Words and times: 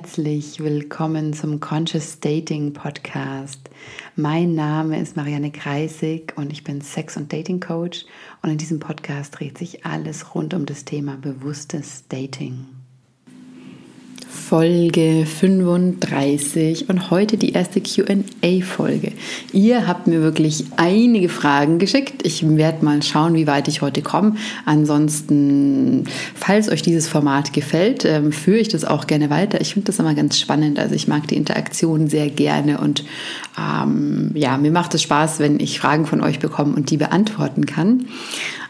herzlich 0.00 0.60
willkommen 0.60 1.32
zum 1.32 1.58
Conscious 1.58 2.20
Dating 2.20 2.72
Podcast. 2.72 3.68
Mein 4.14 4.54
Name 4.54 5.00
ist 5.00 5.16
Marianne 5.16 5.50
Kreisig 5.50 6.34
und 6.36 6.52
ich 6.52 6.62
bin 6.62 6.80
Sex- 6.82 7.16
und 7.16 7.32
Dating 7.32 7.58
Coach 7.58 8.06
und 8.40 8.50
in 8.50 8.58
diesem 8.58 8.78
Podcast 8.78 9.36
dreht 9.36 9.58
sich 9.58 9.84
alles 9.84 10.36
rund 10.36 10.54
um 10.54 10.66
das 10.66 10.84
Thema 10.84 11.16
bewusstes 11.16 12.06
Dating. 12.08 12.77
Folge 14.28 15.24
35 15.26 16.90
und 16.90 17.10
heute 17.10 17.38
die 17.38 17.52
erste 17.52 17.80
QA-Folge. 17.80 19.12
Ihr 19.52 19.86
habt 19.86 20.06
mir 20.06 20.20
wirklich 20.20 20.66
einige 20.76 21.30
Fragen 21.30 21.78
geschickt. 21.78 22.26
Ich 22.26 22.46
werde 22.46 22.84
mal 22.84 23.02
schauen, 23.02 23.34
wie 23.34 23.46
weit 23.46 23.68
ich 23.68 23.80
heute 23.80 24.02
komme. 24.02 24.36
Ansonsten, 24.66 26.04
falls 26.34 26.68
euch 26.68 26.82
dieses 26.82 27.08
Format 27.08 27.54
gefällt, 27.54 28.04
ähm, 28.04 28.32
führe 28.32 28.58
ich 28.58 28.68
das 28.68 28.84
auch 28.84 29.06
gerne 29.06 29.30
weiter. 29.30 29.62
Ich 29.62 29.72
finde 29.72 29.86
das 29.86 29.98
immer 29.98 30.14
ganz 30.14 30.38
spannend. 30.38 30.78
Also 30.78 30.94
ich 30.94 31.08
mag 31.08 31.26
die 31.28 31.36
Interaktion 31.36 32.08
sehr 32.08 32.28
gerne 32.28 32.78
und 32.80 33.04
ähm, 33.58 34.32
ja, 34.34 34.58
mir 34.58 34.70
macht 34.70 34.94
es 34.94 35.02
Spaß, 35.02 35.38
wenn 35.38 35.58
ich 35.58 35.80
Fragen 35.80 36.04
von 36.04 36.20
euch 36.20 36.38
bekomme 36.38 36.74
und 36.74 36.90
die 36.90 36.98
beantworten 36.98 37.64
kann. 37.64 38.06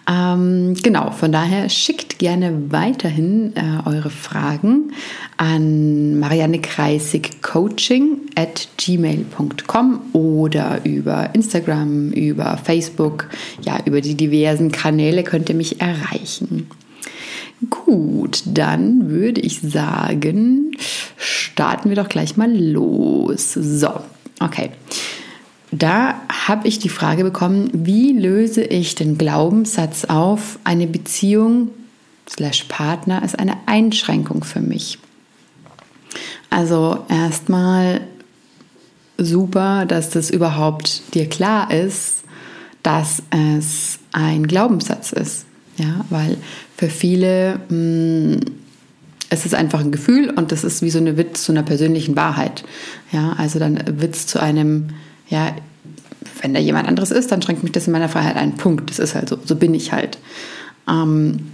Ähm, 0.08 0.74
genau, 0.82 1.10
von 1.10 1.32
daher 1.32 1.68
schickt 1.68 2.18
gerne 2.18 2.72
weiterhin 2.72 3.52
äh, 3.56 3.86
eure 3.86 4.08
Fragen 4.08 4.92
an 5.36 6.18
Marianne 6.18 6.60
Kreisig 6.60 7.42
Coaching 7.42 8.22
at 8.34 8.68
gmail.com 8.78 10.00
oder 10.14 10.80
über 10.84 11.34
Instagram, 11.34 12.12
über 12.12 12.56
Facebook, 12.56 13.28
ja, 13.60 13.78
über 13.84 14.00
die 14.00 14.14
diversen 14.14 14.72
Kanäle 14.72 15.24
könnt 15.24 15.50
ihr 15.50 15.54
mich 15.54 15.80
erreichen. 15.80 16.70
Gut, 17.68 18.44
dann 18.46 19.10
würde 19.10 19.40
ich 19.40 19.60
sagen, 19.60 20.76
starten 21.16 21.90
wir 21.90 21.96
doch 21.96 22.08
gleich 22.08 22.36
mal 22.36 22.50
los. 22.56 23.52
So, 23.52 23.90
okay. 24.40 24.70
Da 25.70 26.20
habe 26.28 26.66
ich 26.66 26.78
die 26.78 26.88
Frage 26.88 27.24
bekommen, 27.24 27.70
wie 27.72 28.12
löse 28.12 28.62
ich 28.62 28.94
den 28.94 29.18
Glaubenssatz 29.18 30.06
auf, 30.06 30.58
eine 30.64 30.86
Beziehung 30.86 31.70
slash 32.28 32.64
Partner 32.64 33.22
ist 33.22 33.38
eine 33.38 33.56
Einschränkung 33.66 34.44
für 34.44 34.60
mich. 34.60 34.98
Also 36.50 37.04
erstmal 37.08 38.02
super, 39.16 39.86
dass 39.86 40.10
das 40.10 40.30
überhaupt 40.30 41.14
dir 41.14 41.28
klar 41.28 41.70
ist, 41.70 42.24
dass 42.82 43.22
es 43.30 43.98
ein 44.12 44.46
Glaubenssatz 44.46 45.12
ist. 45.12 45.46
Ja, 45.76 46.04
weil 46.10 46.38
für 46.76 46.88
viele 46.88 47.60
mh, 47.68 48.36
mm, 48.36 48.40
es 49.30 49.44
ist 49.44 49.54
einfach 49.54 49.80
ein 49.80 49.92
Gefühl 49.92 50.30
und 50.30 50.52
das 50.52 50.64
ist 50.64 50.80
wie 50.80 50.90
so 50.90 50.98
eine 50.98 51.16
Witz 51.18 51.44
zu 51.44 51.52
einer 51.52 51.62
persönlichen 51.62 52.16
Wahrheit. 52.16 52.64
Ja, 53.12 53.34
also 53.36 53.58
dann 53.58 53.82
Witz 54.00 54.26
zu 54.26 54.40
einem 54.40 54.88
ja, 55.28 55.54
wenn 56.42 56.54
da 56.54 56.60
jemand 56.60 56.88
anderes 56.88 57.10
ist, 57.10 57.32
dann 57.32 57.42
schränkt 57.42 57.62
mich 57.62 57.72
das 57.72 57.86
in 57.86 57.92
meiner 57.92 58.08
Freiheit 58.08 58.36
ein. 58.36 58.56
Punkt. 58.56 58.90
Das 58.90 58.98
ist 58.98 59.14
halt 59.14 59.28
so. 59.28 59.38
So 59.44 59.56
bin 59.56 59.74
ich 59.74 59.92
halt. 59.92 60.18
Ähm, 60.88 61.50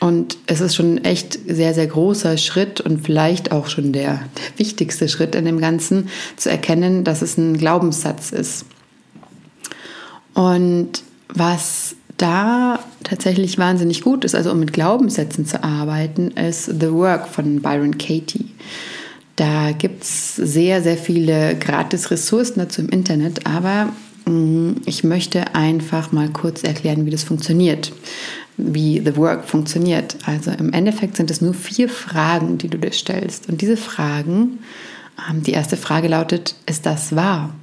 und 0.00 0.38
es 0.46 0.60
ist 0.60 0.76
schon 0.76 0.98
echt 1.04 1.38
sehr, 1.46 1.74
sehr 1.74 1.86
großer 1.86 2.36
Schritt 2.36 2.80
und 2.80 3.04
vielleicht 3.04 3.50
auch 3.50 3.66
schon 3.66 3.92
der, 3.92 4.20
der 4.36 4.58
wichtigste 4.58 5.08
Schritt 5.08 5.34
in 5.34 5.44
dem 5.44 5.60
Ganzen, 5.60 6.08
zu 6.36 6.50
erkennen, 6.50 7.02
dass 7.02 7.22
es 7.22 7.36
ein 7.36 7.58
Glaubenssatz 7.58 8.30
ist. 8.30 8.64
Und 10.34 11.02
was 11.28 11.96
da 12.16 12.78
tatsächlich 13.02 13.58
wahnsinnig 13.58 14.02
gut 14.02 14.24
ist, 14.24 14.34
also 14.34 14.52
um 14.52 14.60
mit 14.60 14.72
Glaubenssätzen 14.72 15.46
zu 15.46 15.64
arbeiten, 15.64 16.30
ist 16.32 16.66
The 16.66 16.92
Work 16.92 17.28
von 17.28 17.60
Byron 17.60 17.98
Katie. 17.98 18.46
Da 19.38 19.70
gibt 19.70 20.02
es 20.02 20.34
sehr, 20.34 20.82
sehr 20.82 20.96
viele 20.96 21.54
gratis 21.54 22.10
Ressourcen 22.10 22.58
dazu 22.58 22.80
im 22.80 22.88
Internet, 22.88 23.46
aber 23.46 23.92
mh, 24.26 24.32
mm, 24.32 24.76
ich 24.84 25.04
möchte 25.04 25.54
einfach 25.54 26.10
mal 26.10 26.28
kurz 26.28 26.64
erklären, 26.64 27.06
wie 27.06 27.10
das 27.10 27.22
funktioniert, 27.22 27.92
wie 28.56 29.00
The 29.00 29.16
Work 29.16 29.44
funktioniert. 29.44 30.16
Also 30.26 30.50
im 30.50 30.72
Endeffekt 30.72 31.16
sind 31.16 31.30
es 31.30 31.40
nur 31.40 31.54
vier 31.54 31.88
Fragen, 31.88 32.58
die 32.58 32.66
du 32.66 32.78
dir 32.78 32.90
stellst. 32.90 33.48
Und 33.48 33.60
diese 33.60 33.76
Fragen, 33.76 34.58
ähm, 35.30 35.44
die 35.44 35.52
erste 35.52 35.76
Frage 35.76 36.08
lautet, 36.08 36.56
ist 36.66 36.84
das 36.84 37.14
wahr? 37.14 37.54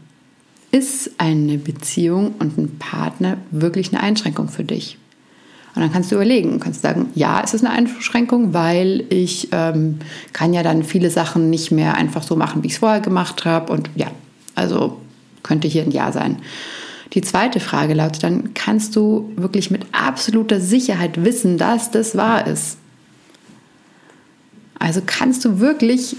Ist 0.72 1.12
eine 1.18 1.58
Beziehung 1.58 2.36
und 2.40 2.58
ein 2.58 2.80
Partner 2.80 3.36
wirklich 3.52 3.92
eine 3.92 4.02
Einschränkung 4.02 4.48
für 4.48 4.64
dich? 4.64 4.98
Und 5.76 5.82
dann 5.82 5.92
kannst 5.92 6.10
du 6.10 6.16
überlegen, 6.16 6.62
kannst 6.62 6.82
sagen, 6.82 7.10
ja, 7.16 7.42
es 7.44 7.54
ist 7.54 7.66
eine 7.66 7.74
Einschränkung, 7.74 8.54
weil 8.54 9.04
ich 9.10 9.50
ähm, 9.52 10.00
kann 10.32 10.54
ja 10.54 10.64
dann 10.64 10.84
viele 10.84 11.10
Sachen 11.10 11.50
nicht 11.50 11.72
mehr 11.72 11.96
einfach 11.96 12.24
so 12.24 12.38
machen, 12.38 12.64
wie 12.64 12.68
ich 12.68 12.74
es 12.74 12.80
vorher 12.80 13.02
gemacht 13.02 13.44
habe. 13.44 13.74
Und 13.74 13.90
ja, 13.96 14.08
also 14.56 15.02
könnte 15.44 15.68
hier 15.68 15.84
ein 15.84 15.92
Ja 15.92 16.14
sein. 16.14 16.38
Die 17.14 17.22
zweite 17.22 17.60
Frage 17.60 17.94
lautet 17.94 18.24
dann, 18.24 18.54
kannst 18.54 18.96
du 18.96 19.32
wirklich 19.36 19.70
mit 19.70 19.86
absoluter 19.92 20.62
Sicherheit 20.62 21.24
wissen, 21.24 21.58
dass 21.58 21.92
das 21.92 22.16
wahr 22.16 22.48
ist? 22.48 22.78
Also 24.80 25.02
kannst 25.06 25.44
du 25.44 25.60
wirklich 25.60 26.16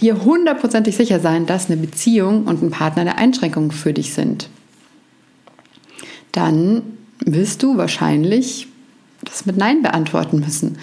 dir 0.00 0.24
hundertprozentig 0.24 0.96
sicher 0.96 1.20
sein, 1.20 1.46
dass 1.46 1.66
eine 1.66 1.76
Beziehung 1.76 2.44
und 2.44 2.62
ein 2.62 2.70
Partner 2.70 3.02
eine 3.02 3.18
Einschränkung 3.18 3.72
für 3.72 3.94
dich 3.94 4.12
sind? 4.12 4.48
Dann 6.32 6.82
wirst 7.24 7.62
du 7.62 7.76
wahrscheinlich 7.76 8.68
das 9.28 9.46
mit 9.46 9.56
Nein 9.56 9.82
beantworten 9.82 10.40
müssen, 10.40 10.78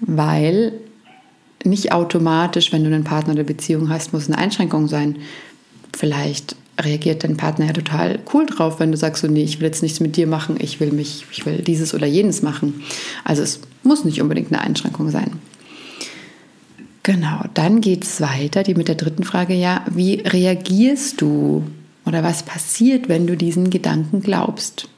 weil 0.00 0.72
nicht 1.64 1.92
automatisch, 1.92 2.72
wenn 2.72 2.84
du 2.84 2.92
einen 2.92 3.04
Partner 3.04 3.34
oder 3.34 3.44
Beziehung 3.44 3.90
hast, 3.90 4.12
muss 4.12 4.28
eine 4.28 4.38
Einschränkung 4.38 4.88
sein. 4.88 5.16
Vielleicht 5.96 6.56
reagiert 6.80 7.24
dein 7.24 7.36
Partner 7.36 7.66
ja 7.66 7.72
total 7.72 8.18
cool 8.32 8.46
drauf, 8.46 8.80
wenn 8.80 8.90
du 8.90 8.96
sagst, 8.96 9.22
so, 9.22 9.28
nee, 9.28 9.42
ich 9.42 9.60
will 9.60 9.66
jetzt 9.66 9.82
nichts 9.82 10.00
mit 10.00 10.16
dir 10.16 10.26
machen, 10.26 10.56
ich 10.58 10.80
will 10.80 10.92
mich, 10.92 11.26
ich 11.30 11.44
will 11.44 11.58
dieses 11.58 11.94
oder 11.94 12.06
jenes 12.06 12.42
machen. 12.42 12.82
Also 13.24 13.42
es 13.42 13.60
muss 13.82 14.04
nicht 14.04 14.22
unbedingt 14.22 14.52
eine 14.52 14.62
Einschränkung 14.62 15.10
sein. 15.10 15.32
Genau, 17.02 17.44
dann 17.54 17.80
geht 17.80 18.04
es 18.04 18.20
weiter, 18.20 18.62
die 18.62 18.74
mit 18.74 18.88
der 18.88 18.94
dritten 18.94 19.24
Frage, 19.24 19.54
ja, 19.54 19.84
wie 19.90 20.16
reagierst 20.20 21.20
du 21.20 21.64
oder 22.04 22.22
was 22.22 22.42
passiert, 22.42 23.08
wenn 23.08 23.26
du 23.26 23.36
diesen 23.36 23.70
Gedanken 23.70 24.20
glaubst? 24.20 24.88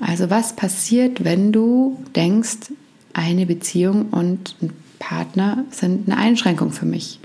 Also 0.00 0.30
was 0.30 0.56
passiert, 0.56 1.24
wenn 1.24 1.52
du 1.52 1.98
denkst, 2.14 2.72
eine 3.12 3.46
Beziehung 3.46 4.06
und 4.10 4.56
ein 4.60 4.70
Partner 4.98 5.64
sind 5.70 6.08
eine 6.08 6.18
Einschränkung 6.18 6.72
für 6.72 6.86
mich? 6.86 7.20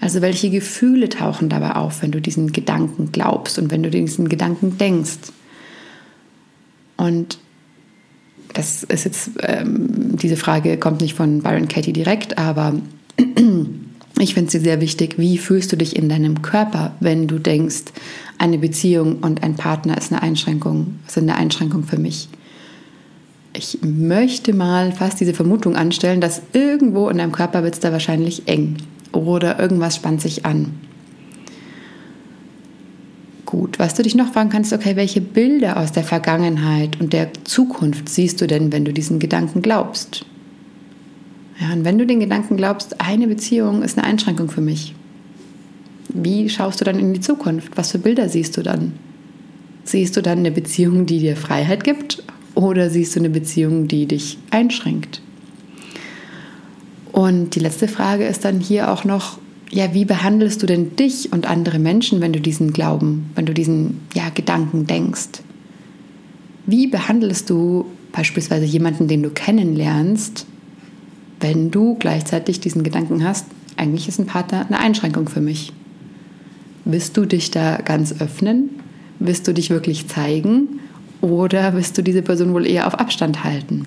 Also 0.00 0.20
welche 0.20 0.50
Gefühle 0.50 1.08
tauchen 1.08 1.48
dabei 1.48 1.76
auf, 1.76 2.02
wenn 2.02 2.12
du 2.12 2.20
diesen 2.20 2.52
Gedanken 2.52 3.12
glaubst 3.12 3.58
und 3.58 3.70
wenn 3.70 3.82
du 3.82 3.90
diesen 3.90 4.28
Gedanken 4.28 4.78
denkst? 4.78 5.32
Und 6.96 7.38
das 8.52 8.82
ist 8.84 9.04
jetzt, 9.04 9.30
ähm, 9.42 10.16
diese 10.16 10.36
Frage 10.36 10.78
kommt 10.78 11.00
nicht 11.00 11.14
von 11.14 11.42
Byron 11.42 11.68
Katie 11.68 11.92
direkt, 11.92 12.38
aber 12.38 12.74
ich 14.18 14.34
finde 14.34 14.50
sie 14.50 14.60
sehr 14.60 14.80
wichtig. 14.80 15.18
Wie 15.18 15.38
fühlst 15.38 15.72
du 15.72 15.76
dich 15.76 15.96
in 15.96 16.08
deinem 16.08 16.42
Körper, 16.42 16.94
wenn 17.00 17.26
du 17.26 17.38
denkst, 17.38 17.84
eine 18.38 18.58
Beziehung 18.58 19.18
und 19.20 19.42
ein 19.42 19.54
Partner 19.54 19.96
ist 19.96 20.12
eine 20.12 20.22
Einschränkung, 20.22 20.98
sind 21.06 21.28
eine 21.28 21.38
Einschränkung 21.38 21.84
für 21.84 21.98
mich? 21.98 22.28
Ich 23.52 23.78
möchte 23.82 24.52
mal 24.52 24.92
fast 24.92 25.18
diese 25.20 25.32
Vermutung 25.32 25.76
anstellen, 25.76 26.20
dass 26.20 26.42
irgendwo 26.52 27.08
in 27.08 27.18
deinem 27.18 27.32
Körper 27.32 27.62
wird 27.62 27.74
es 27.74 27.80
da 27.80 27.90
wahrscheinlich 27.90 28.46
eng 28.48 28.76
oder 29.12 29.58
irgendwas 29.58 29.96
spannt 29.96 30.20
sich 30.20 30.44
an. 30.44 30.74
Gut, 33.46 33.78
was 33.78 33.94
du 33.94 34.02
dich 34.02 34.14
noch 34.14 34.32
fragen 34.32 34.50
kannst, 34.50 34.72
okay, 34.72 34.96
welche 34.96 35.20
Bilder 35.20 35.78
aus 35.78 35.92
der 35.92 36.02
Vergangenheit 36.02 37.00
und 37.00 37.12
der 37.12 37.30
Zukunft 37.44 38.08
siehst 38.08 38.40
du 38.40 38.46
denn, 38.46 38.72
wenn 38.72 38.84
du 38.84 38.92
diesen 38.92 39.20
Gedanken 39.20 39.62
glaubst? 39.62 40.26
Ja, 41.60 41.72
und 41.72 41.84
wenn 41.84 41.96
du 41.96 42.06
den 42.06 42.20
Gedanken 42.20 42.56
glaubst, 42.56 43.00
eine 43.00 43.28
Beziehung 43.28 43.82
ist 43.82 43.96
eine 43.96 44.06
Einschränkung 44.06 44.50
für 44.50 44.60
mich, 44.60 44.94
wie 46.22 46.48
schaust 46.48 46.80
du 46.80 46.84
dann 46.84 46.98
in 46.98 47.14
die 47.14 47.20
Zukunft? 47.20 47.76
Was 47.76 47.92
für 47.92 47.98
Bilder 47.98 48.28
siehst 48.28 48.56
du 48.56 48.62
dann? 48.62 48.92
Siehst 49.84 50.16
du 50.16 50.22
dann 50.22 50.38
eine 50.38 50.50
Beziehung, 50.50 51.06
die 51.06 51.20
dir 51.20 51.36
Freiheit 51.36 51.84
gibt 51.84 52.22
oder 52.54 52.90
siehst 52.90 53.14
du 53.14 53.20
eine 53.20 53.30
Beziehung, 53.30 53.88
die 53.88 54.06
dich 54.06 54.38
einschränkt? 54.50 55.22
Und 57.12 57.54
die 57.54 57.60
letzte 57.60 57.88
Frage 57.88 58.26
ist 58.26 58.44
dann 58.44 58.60
hier 58.60 58.90
auch 58.90 59.04
noch, 59.04 59.38
ja, 59.70 59.94
wie 59.94 60.04
behandelst 60.04 60.62
du 60.62 60.66
denn 60.66 60.96
dich 60.96 61.32
und 61.32 61.48
andere 61.48 61.78
Menschen, 61.78 62.20
wenn 62.20 62.32
du 62.32 62.40
diesen 62.40 62.72
Glauben, 62.72 63.30
wenn 63.34 63.46
du 63.46 63.54
diesen 63.54 64.00
ja, 64.14 64.28
Gedanken 64.28 64.86
denkst? 64.86 65.42
Wie 66.66 66.86
behandelst 66.86 67.48
du 67.48 67.86
beispielsweise 68.12 68.64
jemanden, 68.64 69.08
den 69.08 69.22
du 69.22 69.30
kennenlernst, 69.30 70.46
wenn 71.40 71.70
du 71.70 71.96
gleichzeitig 71.98 72.60
diesen 72.60 72.82
Gedanken 72.82 73.24
hast, 73.24 73.46
eigentlich 73.76 74.08
ist 74.08 74.18
ein 74.18 74.26
Partner 74.26 74.66
eine 74.66 74.78
Einschränkung 74.78 75.28
für 75.28 75.40
mich. 75.40 75.72
Willst 76.88 77.16
du 77.16 77.26
dich 77.26 77.50
da 77.50 77.78
ganz 77.78 78.20
öffnen? 78.20 78.70
Willst 79.18 79.48
du 79.48 79.52
dich 79.52 79.70
wirklich 79.70 80.06
zeigen? 80.06 80.78
Oder 81.20 81.74
willst 81.74 81.98
du 81.98 82.02
diese 82.02 82.22
Person 82.22 82.54
wohl 82.54 82.64
eher 82.64 82.86
auf 82.86 82.94
Abstand 82.94 83.42
halten? 83.42 83.86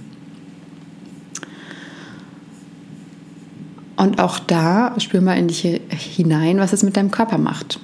Und 3.96 4.20
auch 4.20 4.38
da 4.38 5.00
spür 5.00 5.22
mal 5.22 5.38
in 5.38 5.48
dich 5.48 5.62
hinein, 5.90 6.58
was 6.58 6.74
es 6.74 6.84
mit 6.84 6.98
deinem 6.98 7.10
Körper 7.10 7.38
macht. 7.38 7.80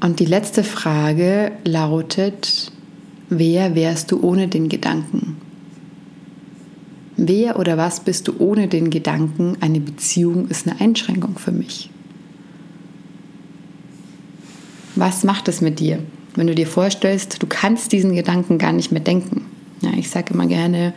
Und 0.00 0.20
die 0.20 0.26
letzte 0.26 0.62
Frage 0.62 1.50
lautet, 1.64 2.70
wer 3.28 3.74
wärst 3.74 4.12
du 4.12 4.22
ohne 4.22 4.46
den 4.46 4.68
Gedanken? 4.68 5.36
Wer 7.16 7.58
oder 7.58 7.76
was 7.76 7.98
bist 7.98 8.28
du 8.28 8.34
ohne 8.38 8.68
den 8.68 8.90
Gedanken, 8.90 9.56
eine 9.60 9.80
Beziehung 9.80 10.46
ist 10.46 10.68
eine 10.68 10.80
Einschränkung 10.80 11.38
für 11.38 11.52
mich? 11.52 11.90
Was 14.94 15.24
macht 15.24 15.48
es 15.48 15.60
mit 15.60 15.80
dir, 15.80 16.00
wenn 16.34 16.46
du 16.46 16.54
dir 16.54 16.66
vorstellst, 16.66 17.42
du 17.42 17.46
kannst 17.46 17.92
diesen 17.92 18.14
Gedanken 18.14 18.58
gar 18.58 18.72
nicht 18.72 18.92
mehr 18.92 19.00
denken? 19.00 19.46
Ja, 19.80 19.90
ich 19.96 20.10
sage 20.10 20.34
immer 20.34 20.46
gerne, 20.46 20.92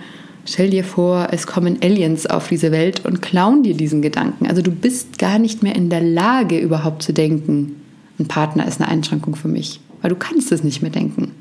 stell 0.46 0.70
dir 0.70 0.84
vor, 0.84 1.30
es 1.32 1.48
kommen 1.48 1.78
Aliens 1.82 2.26
auf 2.26 2.50
diese 2.50 2.72
Welt 2.72 3.06
und 3.06 3.22
klauen 3.22 3.64
dir 3.64 3.74
diesen 3.74 4.02
Gedanken. 4.02 4.48
Also 4.48 4.62
du 4.62 4.72
bist 4.72 5.18
gar 5.18 5.40
nicht 5.40 5.64
mehr 5.64 5.76
in 5.76 5.90
der 5.90 6.02
Lage, 6.02 6.60
überhaupt 6.60 7.04
zu 7.04 7.14
denken, 7.14 7.78
ein 8.20 8.28
Partner 8.28 8.68
ist 8.68 8.82
eine 8.82 8.90
Einschränkung 8.90 9.36
für 9.36 9.48
mich, 9.48 9.80
weil 10.02 10.10
du 10.10 10.16
kannst 10.16 10.52
es 10.52 10.64
nicht 10.64 10.82
mehr 10.82 10.92
denken. 10.92 11.32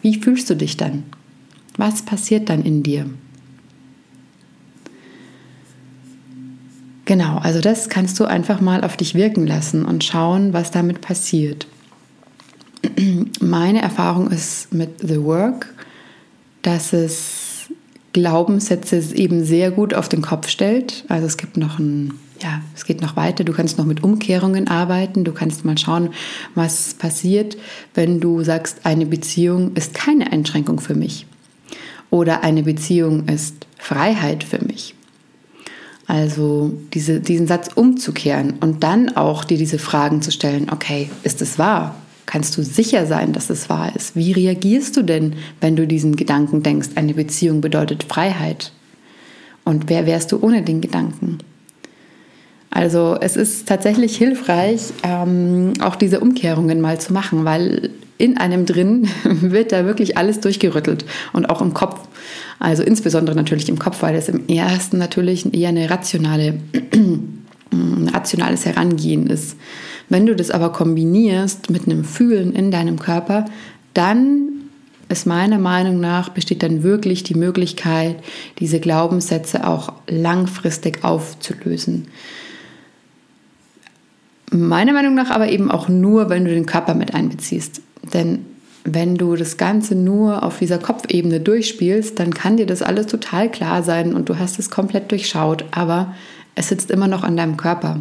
Wie 0.00 0.20
fühlst 0.20 0.48
du 0.50 0.54
dich 0.54 0.76
dann? 0.76 1.02
Was 1.76 2.02
passiert 2.02 2.48
dann 2.48 2.62
in 2.62 2.82
dir? 2.82 3.06
Genau, 7.06 7.38
also 7.38 7.60
das 7.60 7.88
kannst 7.88 8.18
du 8.18 8.24
einfach 8.24 8.60
mal 8.60 8.82
auf 8.82 8.96
dich 8.96 9.14
wirken 9.14 9.46
lassen 9.46 9.84
und 9.84 10.04
schauen, 10.04 10.52
was 10.52 10.70
damit 10.70 11.00
passiert. 11.00 11.66
Meine 13.44 13.82
Erfahrung 13.82 14.30
ist 14.30 14.72
mit 14.72 15.06
The 15.06 15.22
Work, 15.22 15.74
dass 16.62 16.94
es 16.94 17.66
Glaubenssätze 18.14 19.02
eben 19.14 19.44
sehr 19.44 19.70
gut 19.70 19.92
auf 19.92 20.08
den 20.08 20.22
Kopf 20.22 20.48
stellt. 20.48 21.04
Also 21.08 21.26
es 21.26 21.36
gibt 21.36 21.58
noch 21.58 21.78
ein, 21.78 22.14
ja, 22.40 22.62
es 22.74 22.86
geht 22.86 23.02
noch 23.02 23.16
weiter. 23.16 23.44
Du 23.44 23.52
kannst 23.52 23.76
noch 23.76 23.84
mit 23.84 24.02
Umkehrungen 24.02 24.66
arbeiten. 24.68 25.24
Du 25.24 25.32
kannst 25.32 25.66
mal 25.66 25.76
schauen, 25.76 26.10
was 26.54 26.94
passiert, 26.94 27.58
wenn 27.92 28.18
du 28.18 28.42
sagst, 28.42 28.86
eine 28.86 29.04
Beziehung 29.04 29.74
ist 29.74 29.92
keine 29.92 30.32
Einschränkung 30.32 30.80
für 30.80 30.94
mich. 30.94 31.26
Oder 32.08 32.44
eine 32.44 32.62
Beziehung 32.62 33.28
ist 33.28 33.66
Freiheit 33.76 34.42
für 34.42 34.64
mich. 34.64 34.94
Also 36.06 36.72
diese, 36.94 37.20
diesen 37.20 37.46
Satz 37.46 37.68
umzukehren 37.74 38.54
und 38.60 38.82
dann 38.82 39.16
auch 39.16 39.44
dir 39.44 39.58
diese 39.58 39.78
Fragen 39.78 40.22
zu 40.22 40.30
stellen, 40.30 40.68
okay, 40.70 41.10
ist 41.24 41.42
es 41.42 41.58
wahr? 41.58 41.94
Kannst 42.26 42.56
du 42.56 42.62
sicher 42.62 43.06
sein, 43.06 43.32
dass 43.32 43.50
es 43.50 43.68
wahr 43.68 43.94
ist? 43.94 44.16
Wie 44.16 44.32
reagierst 44.32 44.96
du 44.96 45.02
denn, 45.02 45.34
wenn 45.60 45.76
du 45.76 45.86
diesen 45.86 46.16
Gedanken 46.16 46.62
denkst, 46.62 46.90
eine 46.94 47.14
Beziehung 47.14 47.60
bedeutet 47.60 48.04
Freiheit? 48.04 48.72
Und 49.64 49.88
wer 49.88 50.06
wärst 50.06 50.32
du 50.32 50.42
ohne 50.42 50.62
den 50.62 50.80
Gedanken? 50.80 51.38
Also 52.70 53.16
es 53.20 53.36
ist 53.36 53.68
tatsächlich 53.68 54.16
hilfreich, 54.16 54.80
ähm, 55.04 55.74
auch 55.80 55.94
diese 55.94 56.18
Umkehrungen 56.20 56.80
mal 56.80 57.00
zu 57.00 57.12
machen, 57.12 57.44
weil 57.44 57.90
in 58.18 58.36
einem 58.36 58.66
drin 58.66 59.08
wird 59.24 59.72
da 59.72 59.84
wirklich 59.86 60.16
alles 60.18 60.40
durchgerüttelt 60.40 61.04
und 61.32 61.48
auch 61.50 61.62
im 61.62 61.72
Kopf. 61.72 62.08
Also 62.58 62.82
insbesondere 62.82 63.36
natürlich 63.36 63.68
im 63.68 63.78
Kopf, 63.78 64.02
weil 64.02 64.16
es 64.16 64.28
im 64.28 64.48
ersten 64.48 64.98
natürlich 64.98 65.54
eher 65.54 65.68
eine 65.68 65.88
rationale, 65.88 66.58
ein 67.72 68.10
rationales 68.12 68.66
Herangehen 68.66 69.28
ist. 69.28 69.56
Wenn 70.08 70.26
du 70.26 70.36
das 70.36 70.50
aber 70.50 70.70
kombinierst 70.70 71.70
mit 71.70 71.86
einem 71.86 72.04
Fühlen 72.04 72.52
in 72.52 72.70
deinem 72.70 72.98
Körper, 72.98 73.46
dann 73.94 74.50
ist 75.08 75.26
meiner 75.26 75.58
Meinung 75.58 76.00
nach 76.00 76.30
besteht 76.30 76.62
dann 76.62 76.82
wirklich 76.82 77.22
die 77.22 77.34
Möglichkeit, 77.34 78.16
diese 78.58 78.80
Glaubenssätze 78.80 79.66
auch 79.66 79.92
langfristig 80.08 81.04
aufzulösen. 81.04 82.08
Meiner 84.50 84.92
Meinung 84.92 85.14
nach 85.14 85.30
aber 85.30 85.48
eben 85.48 85.70
auch 85.70 85.88
nur, 85.88 86.30
wenn 86.30 86.44
du 86.44 86.50
den 86.50 86.66
Körper 86.66 86.94
mit 86.94 87.14
einbeziehst. 87.14 87.82
Denn 88.12 88.46
wenn 88.84 89.16
du 89.16 89.34
das 89.34 89.56
Ganze 89.56 89.94
nur 89.94 90.42
auf 90.42 90.58
dieser 90.58 90.78
Kopfebene 90.78 91.40
durchspielst, 91.40 92.18
dann 92.18 92.34
kann 92.34 92.58
dir 92.58 92.66
das 92.66 92.82
alles 92.82 93.06
total 93.06 93.50
klar 93.50 93.82
sein 93.82 94.14
und 94.14 94.28
du 94.28 94.38
hast 94.38 94.58
es 94.58 94.70
komplett 94.70 95.10
durchschaut, 95.10 95.64
aber 95.70 96.14
es 96.54 96.68
sitzt 96.68 96.90
immer 96.90 97.08
noch 97.08 97.24
an 97.24 97.36
deinem 97.36 97.56
Körper. 97.56 98.00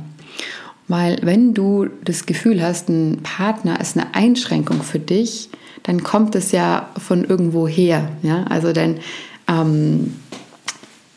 Weil 0.87 1.19
wenn 1.21 1.53
du 1.53 1.87
das 2.03 2.25
Gefühl 2.25 2.61
hast, 2.61 2.89
ein 2.89 3.19
Partner 3.23 3.79
ist 3.79 3.97
eine 3.97 4.13
Einschränkung 4.13 4.83
für 4.83 4.99
dich, 4.99 5.49
dann 5.83 6.03
kommt 6.03 6.35
es 6.35 6.51
ja 6.51 6.89
von 6.97 7.23
irgendwo 7.23 7.67
her. 7.67 8.09
Ja? 8.21 8.43
Also 8.43 8.73
dein, 8.73 8.99
ähm, 9.47 10.13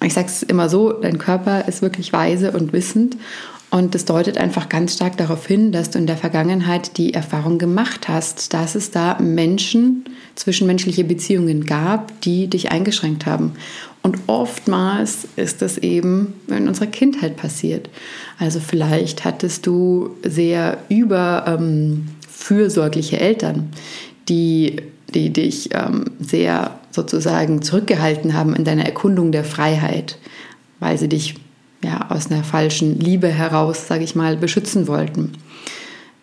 ich 0.02 0.14
sage 0.14 0.28
es 0.28 0.42
immer 0.42 0.68
so, 0.68 0.92
dein 0.92 1.18
Körper 1.18 1.66
ist 1.66 1.82
wirklich 1.82 2.12
weise 2.12 2.52
und 2.52 2.72
wissend 2.72 3.16
und 3.70 3.94
das 3.94 4.04
deutet 4.04 4.38
einfach 4.38 4.68
ganz 4.68 4.94
stark 4.94 5.16
darauf 5.16 5.46
hin, 5.46 5.72
dass 5.72 5.90
du 5.90 5.98
in 5.98 6.06
der 6.06 6.16
Vergangenheit 6.16 6.96
die 6.98 7.14
Erfahrung 7.14 7.58
gemacht 7.58 8.08
hast, 8.08 8.54
dass 8.54 8.74
es 8.74 8.90
da 8.90 9.18
Menschen, 9.20 10.04
zwischenmenschliche 10.36 11.04
Beziehungen 11.04 11.66
gab, 11.66 12.20
die 12.20 12.46
dich 12.46 12.70
eingeschränkt 12.70 13.26
haben. 13.26 13.52
Und 14.06 14.18
oftmals 14.28 15.26
ist 15.34 15.60
das 15.62 15.78
eben 15.78 16.34
in 16.46 16.68
unserer 16.68 16.86
Kindheit 16.86 17.36
passiert. 17.36 17.90
Also 18.38 18.60
vielleicht 18.60 19.24
hattest 19.24 19.66
du 19.66 20.10
sehr 20.22 20.78
überfürsorgliche 20.88 23.16
ähm, 23.16 23.22
Eltern, 23.22 23.70
die, 24.28 24.76
die 25.12 25.32
dich 25.32 25.70
ähm, 25.74 26.04
sehr 26.20 26.78
sozusagen 26.92 27.62
zurückgehalten 27.62 28.34
haben 28.34 28.54
in 28.54 28.62
deiner 28.62 28.84
Erkundung 28.84 29.32
der 29.32 29.42
Freiheit, 29.42 30.20
weil 30.78 30.96
sie 30.98 31.08
dich 31.08 31.34
ja, 31.82 32.08
aus 32.08 32.30
einer 32.30 32.44
falschen 32.44 33.00
Liebe 33.00 33.26
heraus, 33.26 33.88
sage 33.88 34.04
ich 34.04 34.14
mal, 34.14 34.36
beschützen 34.36 34.86
wollten. 34.86 35.32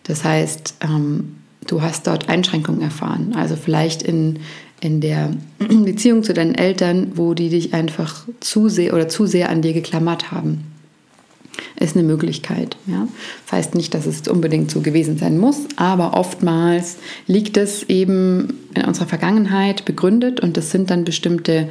Das 0.03 0.23
heißt, 0.23 0.75
ähm, 0.85 1.35
du 1.67 1.81
hast 1.81 2.07
dort 2.07 2.29
Einschränkungen 2.29 2.81
erfahren. 2.81 3.33
Also 3.35 3.57
vielleicht 3.57 4.03
in, 4.03 4.39
in 4.83 5.01
der 5.01 5.31
Beziehung 5.59 6.23
zu 6.23 6.33
deinen 6.33 6.55
Eltern, 6.55 7.13
wo 7.15 7.33
die 7.33 7.49
dich 7.49 7.73
einfach 7.73 8.27
zu 8.39 8.69
sehr 8.69 8.93
oder 8.93 9.09
zu 9.09 9.25
sehr 9.25 9.49
an 9.49 9.61
dir 9.61 9.73
geklammert 9.73 10.31
haben. 10.31 10.65
Ist 11.79 11.95
eine 11.95 12.05
Möglichkeit. 12.05 12.77
Ja? 12.87 13.07
Das 13.45 13.53
heißt 13.53 13.75
nicht, 13.75 13.93
dass 13.93 14.05
es 14.05 14.27
unbedingt 14.27 14.71
so 14.71 14.81
gewesen 14.81 15.17
sein 15.17 15.37
muss, 15.37 15.67
aber 15.75 16.15
oftmals 16.15 16.97
liegt 17.27 17.57
es 17.57 17.83
eben 17.83 18.59
in 18.73 18.85
unserer 18.85 19.05
Vergangenheit 19.05 19.85
begründet 19.85 20.39
und 20.39 20.57
das 20.57 20.71
sind 20.71 20.89
dann 20.89 21.03
bestimmte 21.03 21.69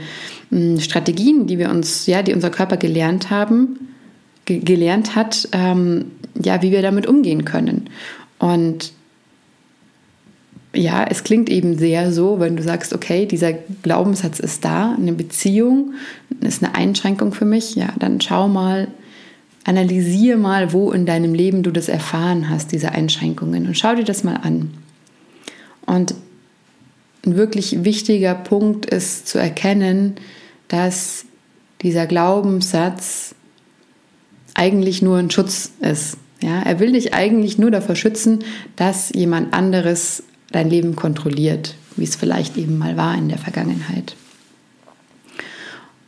hm, 0.50 0.78
Strategien, 0.80 1.46
die 1.46 1.58
wir 1.58 1.70
uns, 1.70 2.06
ja, 2.06 2.22
die 2.22 2.34
unser 2.34 2.50
Körper 2.50 2.76
gelernt 2.76 3.30
haben, 3.30 3.88
ge 4.44 4.60
gelernt 4.60 5.16
hat, 5.16 5.48
ähm, 5.52 6.06
ja, 6.40 6.62
wie 6.62 6.70
wir 6.70 6.82
damit 6.82 7.06
umgehen 7.06 7.44
können. 7.44 7.88
Und 8.38 8.92
ja, 10.74 11.04
es 11.04 11.22
klingt 11.22 11.50
eben 11.50 11.76
sehr 11.76 12.12
so, 12.12 12.40
wenn 12.40 12.56
du 12.56 12.62
sagst, 12.62 12.94
okay, 12.94 13.26
dieser 13.26 13.52
Glaubenssatz 13.52 14.40
ist 14.40 14.64
da, 14.64 14.94
eine 14.94 15.12
Beziehung 15.12 15.94
ist 16.40 16.62
eine 16.62 16.74
Einschränkung 16.74 17.34
für 17.34 17.44
mich, 17.44 17.74
ja, 17.74 17.92
dann 17.98 18.20
schau 18.20 18.48
mal, 18.48 18.88
analysiere 19.64 20.38
mal, 20.38 20.72
wo 20.72 20.90
in 20.90 21.06
deinem 21.06 21.34
Leben 21.34 21.62
du 21.62 21.70
das 21.70 21.88
erfahren 21.88 22.48
hast, 22.48 22.72
diese 22.72 22.92
Einschränkungen 22.92 23.66
und 23.66 23.76
schau 23.76 23.94
dir 23.94 24.04
das 24.04 24.24
mal 24.24 24.36
an. 24.36 24.70
Und 25.86 26.14
ein 27.24 27.36
wirklich 27.36 27.84
wichtiger 27.84 28.34
Punkt 28.34 28.86
ist 28.86 29.28
zu 29.28 29.38
erkennen, 29.38 30.16
dass 30.68 31.26
dieser 31.82 32.06
Glaubenssatz 32.06 33.34
eigentlich 34.54 35.02
nur 35.02 35.18
ein 35.18 35.30
Schutz 35.30 35.72
ist. 35.80 36.16
Ja, 36.40 36.60
er 36.62 36.80
will 36.80 36.92
dich 36.92 37.14
eigentlich 37.14 37.58
nur 37.58 37.70
davor 37.70 37.94
schützen, 37.94 38.40
dass 38.74 39.10
jemand 39.10 39.54
anderes 39.54 40.24
dein 40.52 40.70
Leben 40.70 40.96
kontrolliert, 40.96 41.74
wie 41.96 42.04
es 42.04 42.16
vielleicht 42.16 42.56
eben 42.56 42.78
mal 42.78 42.96
war 42.96 43.16
in 43.16 43.28
der 43.28 43.38
Vergangenheit. 43.38 44.16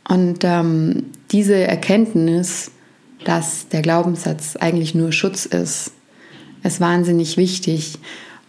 Und 0.07 0.43
ähm, 0.43 1.05
diese 1.31 1.55
Erkenntnis, 1.55 2.71
dass 3.23 3.67
der 3.69 3.81
Glaubenssatz 3.81 4.55
eigentlich 4.55 4.93
nur 4.93 5.11
Schutz 5.11 5.45
ist, 5.45 5.91
ist 6.63 6.79
wahnsinnig 6.79 7.37
wichtig. 7.37 7.97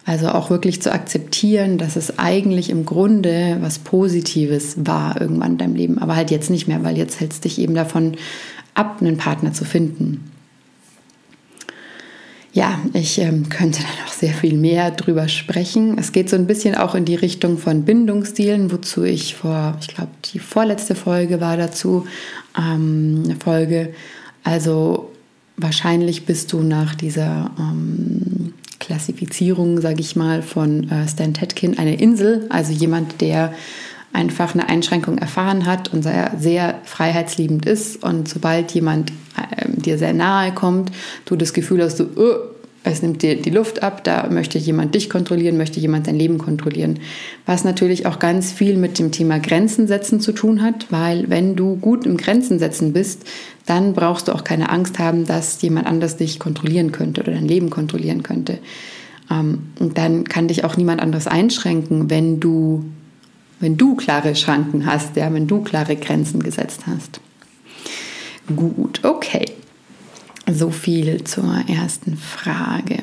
Also 0.04 0.28
auch 0.28 0.50
wirklich 0.50 0.80
zu 0.80 0.92
akzeptieren, 0.92 1.78
dass 1.78 1.96
es 1.96 2.18
eigentlich 2.18 2.70
im 2.70 2.84
Grunde 2.84 3.58
was 3.60 3.80
Positives 3.80 4.76
war 4.86 5.20
irgendwann 5.20 5.52
in 5.52 5.58
deinem 5.58 5.74
Leben, 5.74 5.98
aber 5.98 6.14
halt 6.14 6.30
jetzt 6.30 6.48
nicht 6.48 6.68
mehr, 6.68 6.84
weil 6.84 6.96
jetzt 6.96 7.18
hältst 7.18 7.44
dich 7.44 7.58
eben 7.58 7.74
davon 7.74 8.16
ab, 8.74 8.98
einen 9.00 9.16
Partner 9.16 9.52
zu 9.52 9.64
finden. 9.64 10.30
Ja, 12.56 12.80
ich 12.94 13.18
ähm, 13.18 13.50
könnte 13.50 13.82
da 13.82 14.02
noch 14.02 14.10
sehr 14.10 14.32
viel 14.32 14.56
mehr 14.56 14.90
drüber 14.90 15.28
sprechen. 15.28 15.98
Es 15.98 16.12
geht 16.12 16.30
so 16.30 16.36
ein 16.36 16.46
bisschen 16.46 16.74
auch 16.74 16.94
in 16.94 17.04
die 17.04 17.14
Richtung 17.14 17.58
von 17.58 17.84
Bindungsstilen, 17.84 18.72
wozu 18.72 19.04
ich 19.04 19.34
vor, 19.34 19.76
ich 19.78 19.88
glaube, 19.88 20.12
die 20.32 20.38
vorletzte 20.38 20.94
Folge 20.94 21.42
war 21.42 21.58
dazu 21.58 22.06
ähm, 22.56 23.24
eine 23.26 23.36
Folge. 23.36 23.92
Also 24.42 25.12
wahrscheinlich 25.58 26.24
bist 26.24 26.50
du 26.54 26.62
nach 26.62 26.94
dieser 26.94 27.50
ähm, 27.58 28.54
Klassifizierung, 28.78 29.82
sage 29.82 30.00
ich 30.00 30.16
mal, 30.16 30.40
von 30.40 30.88
äh, 30.88 31.06
Stan 31.06 31.34
Tetkin 31.34 31.76
eine 31.76 31.96
Insel, 31.96 32.46
also 32.48 32.72
jemand, 32.72 33.20
der 33.20 33.52
einfach 34.16 34.54
eine 34.54 34.68
Einschränkung 34.68 35.18
erfahren 35.18 35.66
hat 35.66 35.92
und 35.92 36.02
sehr, 36.02 36.32
sehr 36.38 36.80
freiheitsliebend 36.84 37.66
ist. 37.66 38.02
Und 38.02 38.28
sobald 38.28 38.72
jemand 38.72 39.10
äh, 39.10 39.68
dir 39.68 39.98
sehr 39.98 40.14
nahe 40.14 40.52
kommt, 40.52 40.90
du 41.26 41.36
das 41.36 41.52
Gefühl 41.52 41.82
hast, 41.82 42.00
du, 42.00 42.04
uh, 42.04 42.36
es 42.82 43.02
nimmt 43.02 43.22
dir 43.22 43.40
die 43.40 43.50
Luft 43.50 43.82
ab, 43.82 44.04
da 44.04 44.28
möchte 44.30 44.58
jemand 44.58 44.94
dich 44.94 45.10
kontrollieren, 45.10 45.56
möchte 45.56 45.80
jemand 45.80 46.06
dein 46.06 46.16
Leben 46.16 46.38
kontrollieren. 46.38 47.00
Was 47.44 47.64
natürlich 47.64 48.06
auch 48.06 48.18
ganz 48.18 48.52
viel 48.52 48.76
mit 48.76 48.98
dem 48.98 49.10
Thema 49.10 49.38
Grenzen 49.38 49.86
setzen 49.86 50.20
zu 50.20 50.32
tun 50.32 50.62
hat, 50.62 50.86
weil 50.90 51.28
wenn 51.28 51.56
du 51.56 51.76
gut 51.76 52.06
im 52.06 52.16
Grenzen 52.16 52.58
setzen 52.58 52.92
bist, 52.92 53.24
dann 53.66 53.92
brauchst 53.92 54.28
du 54.28 54.32
auch 54.32 54.44
keine 54.44 54.70
Angst 54.70 54.98
haben, 54.98 55.26
dass 55.26 55.60
jemand 55.60 55.86
anders 55.86 56.16
dich 56.16 56.38
kontrollieren 56.38 56.92
könnte 56.92 57.20
oder 57.20 57.32
dein 57.32 57.48
Leben 57.48 57.70
kontrollieren 57.70 58.22
könnte. 58.22 58.58
Ähm, 59.30 59.70
und 59.78 59.98
dann 59.98 60.24
kann 60.24 60.48
dich 60.48 60.64
auch 60.64 60.76
niemand 60.76 61.00
anderes 61.00 61.26
einschränken, 61.26 62.08
wenn 62.08 62.40
du, 62.40 62.84
wenn 63.60 63.76
du 63.76 63.94
klare 63.94 64.34
Schranken 64.34 64.86
hast, 64.86 65.16
ja, 65.16 65.32
wenn 65.32 65.46
du 65.46 65.62
klare 65.62 65.96
Grenzen 65.96 66.42
gesetzt 66.42 66.82
hast. 66.86 67.20
Gut, 68.54 69.04
okay. 69.04 69.46
So 70.50 70.70
viel 70.70 71.24
zur 71.24 71.64
ersten 71.66 72.16
Frage. 72.16 72.98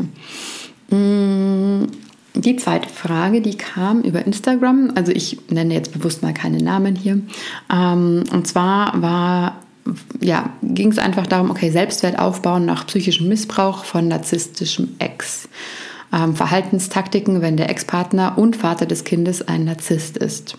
Mm, 0.89 1.87
die 2.35 2.55
zweite 2.55 2.87
Frage, 2.87 3.41
die 3.41 3.57
kam 3.57 4.01
über 4.01 4.25
Instagram. 4.25 4.91
Also 4.95 5.11
ich 5.11 5.37
nenne 5.49 5.73
jetzt 5.73 5.91
bewusst 5.91 6.21
mal 6.21 6.33
keine 6.33 6.63
Namen 6.63 6.95
hier. 6.95 7.19
Ähm, 7.71 8.23
und 8.31 8.47
zwar 8.47 9.01
war 9.01 9.63
ja, 10.21 10.49
ging 10.61 10.91
es 10.91 10.97
einfach 10.97 11.27
darum, 11.27 11.51
okay, 11.51 11.69
Selbstwert 11.69 12.17
aufbauen 12.17 12.65
nach 12.65 12.87
psychischem 12.87 13.27
Missbrauch 13.27 13.83
von 13.83 14.07
narzisstischem 14.07 14.95
Ex. 14.99 15.49
Ähm, 16.13 16.35
Verhaltenstaktiken, 16.35 17.41
wenn 17.41 17.57
der 17.57 17.69
Ex-Partner 17.69 18.37
und 18.37 18.55
Vater 18.55 18.85
des 18.85 19.03
Kindes 19.03 19.47
ein 19.47 19.65
Narzisst 19.65 20.15
ist. 20.17 20.57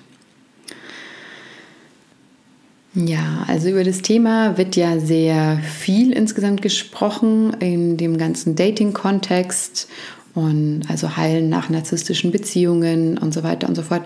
Ja, 2.95 3.45
also 3.49 3.69
über 3.69 3.85
das 3.85 4.03
Thema 4.03 4.57
wird 4.57 4.77
ja 4.77 4.99
sehr 4.99 5.59
viel 5.59 6.13
insgesamt 6.13 6.63
gesprochen 6.63 7.55
in 7.61 7.97
dem 7.97 8.19
ganzen 8.19 8.57
Dating-Kontext 8.57 9.89
und 10.35 10.83
also 10.89 11.17
Heilen 11.17 11.49
nach 11.49 11.71
narzisstischen 11.71 12.31
Beziehungen 12.31 13.19
und 13.19 13.33
so 13.33 13.43
weiter 13.43 13.69
und 13.69 13.75
so 13.75 13.83
fort. 13.83 14.03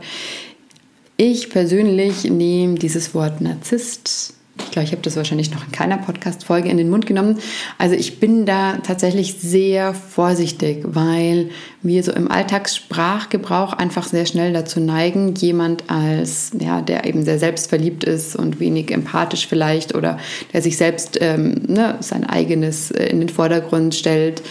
Ich 1.17 1.51
persönlich 1.51 2.25
nehme 2.25 2.77
dieses 2.77 3.15
Wort 3.15 3.41
Narzisst 3.41 4.38
ich 4.65 4.71
glaube, 4.71 4.85
ich 4.85 4.93
habe 4.93 5.03
das 5.03 5.17
wahrscheinlich 5.17 5.51
noch 5.51 5.65
in 5.65 5.73
keiner 5.73 5.99
Podcast-Folge 5.99 6.69
in 6.69 6.77
den 6.77 6.91
Mund 6.91 7.07
genommen. 7.07 7.39
Also 7.79 7.95
ich 7.95 8.21
bin 8.21 8.47
da 8.47 8.79
tatsächlich 8.79 9.35
sehr 9.35 9.95
vorsichtig, 9.95 10.81
weil 10.85 11.51
wir 11.83 12.03
so 12.03 12.13
im 12.13 12.31
Alltagssprachgebrauch 12.31 13.73
einfach 13.73 14.07
sehr 14.07 14.27
schnell 14.27 14.53
dazu 14.53 14.81
neigen, 14.81 15.35
jemand 15.35 15.85
als, 15.89 16.51
ja, 16.59 16.83
der 16.83 17.07
eben 17.07 17.25
sehr 17.25 17.39
selbstverliebt 17.39 18.05
ist 18.05 18.37
und 18.37 18.61
wenig 18.61 18.91
empathisch 18.91 19.47
vielleicht 19.47 19.95
oder 19.95 20.19
der 20.53 20.63
sich 20.63 20.77
selbst 20.77 21.19
ähm, 21.21 21.63
ne, 21.67 21.97
sein 22.01 22.25
eigenes 22.25 22.91
äh, 22.91 23.07
in 23.07 23.21
den 23.21 23.29
Vordergrund 23.29 23.95
stellt. 23.95 24.43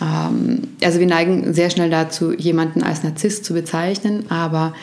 Ähm, 0.00 0.62
also 0.82 1.00
wir 1.00 1.06
neigen 1.06 1.52
sehr 1.52 1.70
schnell 1.70 1.90
dazu, 1.90 2.32
jemanden 2.32 2.82
als 2.82 3.02
Narzisst 3.02 3.44
zu 3.44 3.54
bezeichnen, 3.54 4.30
aber 4.30 4.74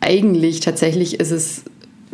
eigentlich 0.00 0.60
tatsächlich 0.60 1.20
ist 1.20 1.30
es 1.30 1.64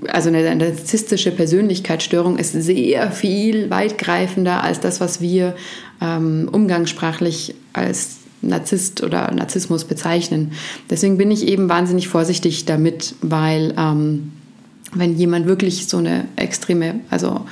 also 0.09 0.29
eine 0.29 0.55
narzisstische 0.55 1.31
Persönlichkeitsstörung 1.31 2.38
ist 2.38 2.53
sehr 2.53 3.11
viel 3.11 3.71
weitgreifender 3.71 4.62
als 4.62 4.81
das, 4.81 5.00
was 5.00 5.21
wir 5.21 5.57
ähm, 6.03 6.49
umgangssprachlich 6.53 7.55
als 7.73 8.19
Narzisst 8.43 9.03
oder 9.03 9.33
Narzissmus 9.33 9.85
bezeichnen. 9.85 10.53
Deswegen 10.91 11.17
bin 11.17 11.31
ich 11.31 11.49
eben 11.49 11.69
wahnsinnig 11.69 12.09
vorsichtig 12.09 12.67
damit, 12.67 13.15
weil 13.23 13.75
ähm, 13.79 14.33
wenn 14.95 15.17
jemand 15.17 15.47
wirklich 15.47 15.88
so 15.88 15.97
eine 15.97 16.26
extreme, 16.37 17.00
also 17.11 17.47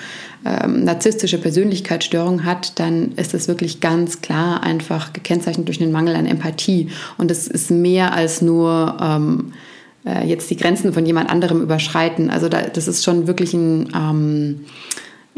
ähm, 0.44 0.84
narzisstische 0.84 1.38
Persönlichkeitsstörung 1.38 2.44
hat, 2.44 2.78
dann 2.78 3.12
ist 3.12 3.32
das 3.32 3.48
wirklich 3.48 3.80
ganz 3.80 4.20
klar 4.20 4.62
einfach 4.62 5.12
gekennzeichnet 5.14 5.66
durch 5.66 5.80
einen 5.80 5.92
Mangel 5.92 6.16
an 6.16 6.26
Empathie. 6.26 6.90
Und 7.16 7.30
es 7.30 7.48
ist 7.48 7.70
mehr 7.70 8.12
als 8.12 8.42
nur 8.42 8.96
ähm, 9.00 9.52
äh, 10.06 10.26
jetzt 10.26 10.50
die 10.50 10.56
Grenzen 10.56 10.92
von 10.92 11.06
jemand 11.06 11.30
anderem 11.30 11.62
überschreiten. 11.62 12.30
Also 12.30 12.48
da, 12.48 12.62
das 12.62 12.88
ist 12.88 13.04
schon 13.04 13.26
wirklich 13.26 13.54
ein 13.54 13.88
ähm, 13.94 14.60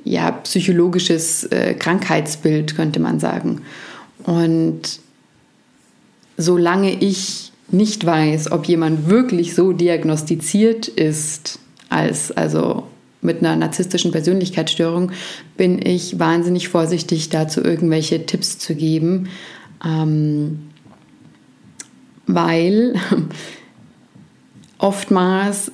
ja, 0.05 0.31
psychologisches 0.31 1.45
äh, 1.45 1.75
Krankheitsbild, 1.75 2.77
könnte 2.77 3.01
man 3.01 3.21
sagen. 3.21 3.63
Und 4.25 5.01
solange 6.37 6.93
ich 6.93 7.53
nicht 7.71 8.05
weiß, 8.07 8.53
ob 8.53 8.67
jemand 8.67 9.09
wirklich 9.09 9.55
so 9.55 9.73
diagnostiziert 9.73 10.89
ist, 10.89 11.59
als 11.89 12.31
also 12.33 12.85
mit 13.23 13.41
einer 13.41 13.57
narzisstischen 13.57 14.13
Persönlichkeitsstörung, 14.13 15.13
bin 15.57 15.85
ich 15.85 16.19
wahnsinnig 16.19 16.69
vorsichtig, 16.69 17.29
dazu 17.29 17.63
irgendwelche 17.63 18.25
Tipps 18.27 18.59
zu 18.59 18.75
geben, 18.75 19.29
ähm, 19.85 20.61
weil 22.27 22.95
oftmals 24.79 25.73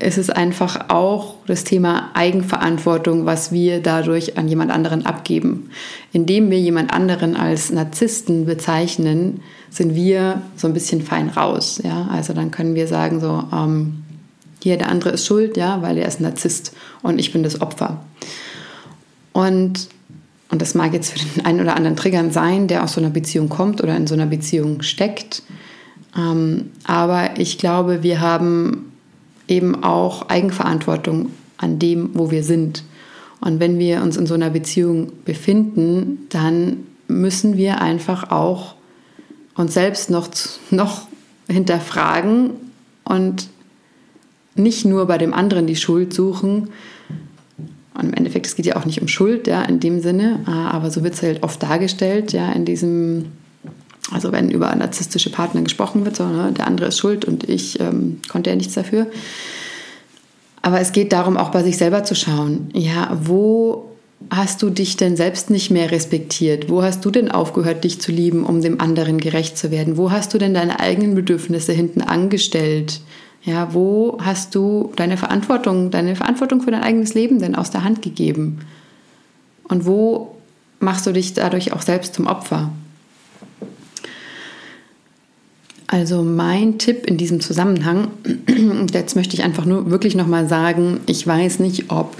ist 0.00 0.18
es 0.18 0.30
einfach 0.30 0.88
auch 0.88 1.34
das 1.46 1.64
Thema 1.64 2.10
Eigenverantwortung, 2.14 3.26
was 3.26 3.52
wir 3.52 3.80
dadurch 3.80 4.38
an 4.38 4.48
jemand 4.48 4.70
anderen 4.70 5.04
abgeben. 5.04 5.70
Indem 6.12 6.50
wir 6.50 6.58
jemand 6.58 6.92
anderen 6.92 7.36
als 7.36 7.70
Narzissten 7.70 8.46
bezeichnen, 8.46 9.42
sind 9.68 9.94
wir 9.94 10.42
so 10.56 10.66
ein 10.66 10.72
bisschen 10.72 11.02
fein 11.02 11.28
raus. 11.28 11.80
Ja? 11.84 12.08
Also 12.10 12.32
dann 12.32 12.50
können 12.50 12.74
wir 12.74 12.86
sagen 12.86 13.20
so, 13.20 13.44
ähm, 13.52 14.02
hier 14.62 14.76
der 14.76 14.88
andere 14.88 15.10
ist 15.10 15.26
schuld, 15.26 15.56
ja, 15.56 15.82
weil 15.82 15.98
er 15.98 16.08
ist 16.08 16.20
Narzisst 16.20 16.72
und 17.02 17.18
ich 17.18 17.32
bin 17.32 17.42
das 17.42 17.60
Opfer. 17.60 18.02
Und, 19.32 19.88
und 20.50 20.62
das 20.62 20.74
mag 20.74 20.92
jetzt 20.92 21.12
für 21.12 21.18
den 21.18 21.44
einen 21.44 21.60
oder 21.60 21.76
anderen 21.76 21.96
Triggern 21.96 22.30
sein, 22.30 22.68
der 22.68 22.84
aus 22.84 22.94
so 22.94 23.00
einer 23.00 23.10
Beziehung 23.10 23.48
kommt 23.48 23.82
oder 23.82 23.96
in 23.96 24.06
so 24.06 24.14
einer 24.14 24.26
Beziehung 24.26 24.82
steckt. 24.82 25.42
Ähm, 26.16 26.70
aber 26.84 27.38
ich 27.38 27.58
glaube, 27.58 28.02
wir 28.02 28.20
haben 28.20 28.92
eben 29.48 29.82
auch 29.82 30.28
Eigenverantwortung 30.28 31.30
an 31.56 31.78
dem, 31.78 32.10
wo 32.14 32.30
wir 32.30 32.42
sind. 32.44 32.84
Und 33.40 33.60
wenn 33.60 33.78
wir 33.78 34.02
uns 34.02 34.16
in 34.16 34.26
so 34.26 34.34
einer 34.34 34.50
Beziehung 34.50 35.12
befinden, 35.24 36.26
dann 36.30 36.84
müssen 37.08 37.56
wir 37.56 37.80
einfach 37.80 38.30
auch 38.30 38.74
uns 39.54 39.74
selbst 39.74 40.10
noch, 40.10 40.28
noch 40.70 41.08
hinterfragen 41.48 42.50
und 43.04 43.48
nicht 44.54 44.84
nur 44.84 45.06
bei 45.06 45.18
dem 45.18 45.32
anderen 45.32 45.66
die 45.66 45.76
Schuld 45.76 46.12
suchen. 46.12 46.70
Und 47.94 48.06
im 48.06 48.14
Endeffekt, 48.14 48.46
es 48.46 48.56
geht 48.56 48.66
ja 48.66 48.76
auch 48.76 48.84
nicht 48.84 49.00
um 49.00 49.08
Schuld, 49.08 49.46
ja, 49.46 49.62
in 49.62 49.80
dem 49.80 50.00
Sinne, 50.00 50.40
aber 50.46 50.90
so 50.90 51.02
wird 51.02 51.14
es 51.14 51.22
halt 51.22 51.42
oft 51.42 51.62
dargestellt, 51.62 52.32
ja, 52.32 52.50
in 52.52 52.64
diesem 52.64 53.26
also 54.12 54.32
wenn 54.32 54.50
über 54.50 54.74
narzisstische 54.74 55.30
Partner 55.30 55.62
gesprochen 55.62 56.04
wird, 56.04 56.16
so, 56.16 56.26
ne, 56.26 56.52
der 56.56 56.66
andere 56.66 56.88
ist 56.88 56.98
schuld 56.98 57.24
und 57.24 57.48
ich 57.48 57.78
ähm, 57.80 58.20
konnte 58.28 58.50
ja 58.50 58.56
nichts 58.56 58.74
dafür. 58.74 59.06
Aber 60.62 60.80
es 60.80 60.92
geht 60.92 61.12
darum, 61.12 61.36
auch 61.36 61.50
bei 61.50 61.62
sich 61.62 61.76
selber 61.76 62.04
zu 62.04 62.14
schauen. 62.14 62.68
Ja, 62.74 63.18
wo 63.22 63.90
hast 64.28 64.62
du 64.62 64.68
dich 64.68 64.96
denn 64.96 65.16
selbst 65.16 65.48
nicht 65.48 65.70
mehr 65.70 65.90
respektiert? 65.90 66.68
Wo 66.68 66.82
hast 66.82 67.04
du 67.04 67.10
denn 67.10 67.30
aufgehört, 67.30 67.84
dich 67.84 68.00
zu 68.00 68.12
lieben, 68.12 68.44
um 68.44 68.60
dem 68.60 68.80
anderen 68.80 69.18
gerecht 69.18 69.56
zu 69.56 69.70
werden? 69.70 69.96
Wo 69.96 70.10
hast 70.10 70.34
du 70.34 70.38
denn 70.38 70.52
deine 70.52 70.80
eigenen 70.80 71.14
Bedürfnisse 71.14 71.72
hinten 71.72 72.02
angestellt? 72.02 73.00
Ja, 73.42 73.72
wo 73.72 74.18
hast 74.20 74.54
du 74.54 74.92
deine 74.96 75.16
Verantwortung, 75.16 75.90
deine 75.90 76.14
Verantwortung 76.14 76.60
für 76.60 76.70
dein 76.70 76.82
eigenes 76.82 77.14
Leben 77.14 77.38
denn 77.38 77.54
aus 77.54 77.70
der 77.70 77.84
Hand 77.84 78.02
gegeben? 78.02 78.58
Und 79.64 79.86
wo 79.86 80.36
machst 80.78 81.06
du 81.06 81.12
dich 81.12 81.32
dadurch 81.32 81.72
auch 81.72 81.80
selbst 81.80 82.14
zum 82.14 82.26
Opfer? 82.26 82.70
Also 85.92 86.22
mein 86.22 86.78
Tipp 86.78 87.06
in 87.06 87.16
diesem 87.16 87.40
Zusammenhang, 87.40 88.12
jetzt 88.92 89.16
möchte 89.16 89.34
ich 89.34 89.42
einfach 89.42 89.64
nur 89.64 89.90
wirklich 89.90 90.14
nochmal 90.14 90.48
sagen, 90.48 91.00
ich 91.06 91.26
weiß 91.26 91.58
nicht, 91.58 91.90
ob 91.90 92.16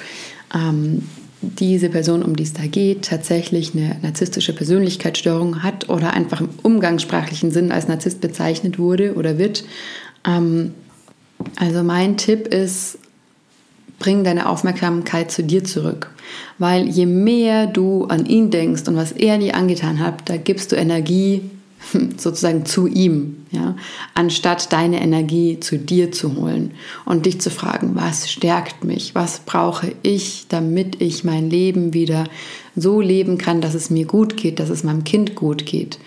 ähm, 0.52 1.06
diese 1.40 1.88
Person, 1.88 2.24
um 2.24 2.34
die 2.34 2.42
es 2.42 2.52
da 2.52 2.66
geht, 2.66 3.02
tatsächlich 3.02 3.72
eine 3.72 3.96
narzisstische 4.02 4.52
Persönlichkeitsstörung 4.54 5.62
hat 5.62 5.88
oder 5.88 6.14
einfach 6.14 6.40
im 6.40 6.48
umgangssprachlichen 6.64 7.52
Sinn 7.52 7.70
als 7.70 7.86
Narzisst 7.86 8.20
bezeichnet 8.20 8.80
wurde 8.80 9.14
oder 9.14 9.38
wird. 9.38 9.62
Ähm, 10.26 10.74
also 11.54 11.84
mein 11.84 12.16
Tipp 12.16 12.48
ist, 12.48 12.98
bring 14.00 14.24
deine 14.24 14.48
Aufmerksamkeit 14.48 15.30
zu 15.30 15.44
dir 15.44 15.62
zurück. 15.62 16.10
Weil 16.58 16.88
je 16.88 17.06
mehr 17.06 17.68
du 17.68 18.06
an 18.06 18.26
ihn 18.26 18.50
denkst 18.50 18.88
und 18.88 18.96
was 18.96 19.12
er 19.12 19.38
dir 19.38 19.54
angetan 19.54 20.00
hat, 20.00 20.28
da 20.28 20.38
gibst 20.38 20.72
du 20.72 20.76
Energie 20.76 21.42
sozusagen 22.16 22.64
zu 22.66 22.86
ihm, 22.86 23.46
ja, 23.50 23.76
anstatt 24.14 24.72
deine 24.72 25.00
Energie 25.00 25.60
zu 25.60 25.78
dir 25.78 26.12
zu 26.12 26.36
holen 26.36 26.72
und 27.04 27.26
dich 27.26 27.40
zu 27.40 27.50
fragen, 27.50 27.94
was 27.94 28.30
stärkt 28.30 28.84
mich, 28.84 29.14
was 29.14 29.40
brauche 29.40 29.92
ich, 30.02 30.46
damit 30.48 31.00
ich 31.00 31.24
mein 31.24 31.50
Leben 31.50 31.94
wieder 31.94 32.24
so 32.76 33.00
leben 33.00 33.38
kann, 33.38 33.60
dass 33.60 33.74
es 33.74 33.90
mir 33.90 34.06
gut 34.06 34.36
geht, 34.36 34.60
dass 34.60 34.70
es 34.70 34.84
meinem 34.84 35.04
Kind 35.04 35.34
gut 35.34 35.66
geht. 35.66 35.98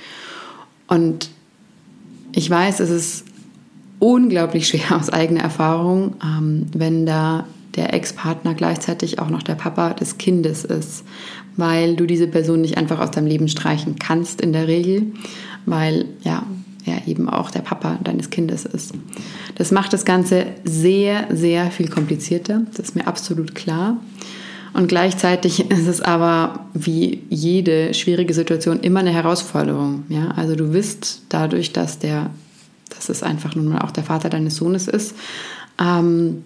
Und 0.88 1.30
ich 2.34 2.50
weiß, 2.50 2.80
es 2.80 2.90
ist 2.90 3.26
unglaublich 4.00 4.68
schwer 4.68 4.98
aus 4.98 5.10
eigener 5.10 5.42
Erfahrung, 5.42 6.16
ähm, 6.24 6.68
wenn 6.74 7.06
da 7.06 7.46
der 7.76 7.94
Ex-Partner 7.94 8.54
gleichzeitig 8.54 9.20
auch 9.20 9.30
noch 9.30 9.44
der 9.44 9.56
Papa 9.56 9.94
des 9.94 10.18
Kindes 10.18 10.64
ist, 10.64 11.04
weil 11.58 11.96
du 11.96 12.06
diese 12.06 12.28
Person 12.28 12.62
nicht 12.62 12.78
einfach 12.78 13.00
aus 13.00 13.12
deinem 13.12 13.28
Leben 13.28 13.48
streichen 13.48 13.98
kannst 13.98 14.42
in 14.42 14.54
der 14.54 14.68
Regel, 14.68 15.14
weil 15.66 16.06
ja, 16.24 16.44
er 16.86 17.08
eben 17.08 17.30
auch 17.30 17.52
der 17.52 17.62
Papa 17.62 18.00
deines 18.04 18.30
Kindes 18.30 18.66
ist. 18.66 18.94
Das 19.56 19.72
macht 19.72 19.94
das 19.94 20.06
Ganze 20.06 20.46
sehr, 20.64 21.28
sehr 21.32 21.72
viel 21.72 21.88
komplizierter, 21.88 22.62
das 22.72 22.90
ist 22.90 22.96
mir 22.96 23.08
absolut 23.08 23.56
klar. 23.56 23.98
Und 24.74 24.88
gleichzeitig 24.88 25.70
ist 25.72 25.88
es 25.88 26.02
aber 26.02 26.66
wie 26.74 27.22
jede 27.30 27.94
schwierige 27.94 28.34
Situation 28.34 28.80
immer 28.80 29.02
eine 29.02 29.14
Herausforderung. 29.14 30.04
Ja? 30.10 30.32
Also 30.36 30.56
du 30.56 30.74
wirst 30.74 31.22
dadurch, 31.30 31.74
dass 31.74 32.00
der, 32.00 32.32
dass 32.90 33.10
es 33.10 33.22
einfach 33.22 33.56
nun 33.56 33.70
mal 33.70 33.82
auch 33.82 33.92
der 33.92 34.04
Vater 34.04 34.30
deines 34.30 34.56
Sohnes 34.56 34.88
ist, 34.88 35.16
ähm, 35.80 36.44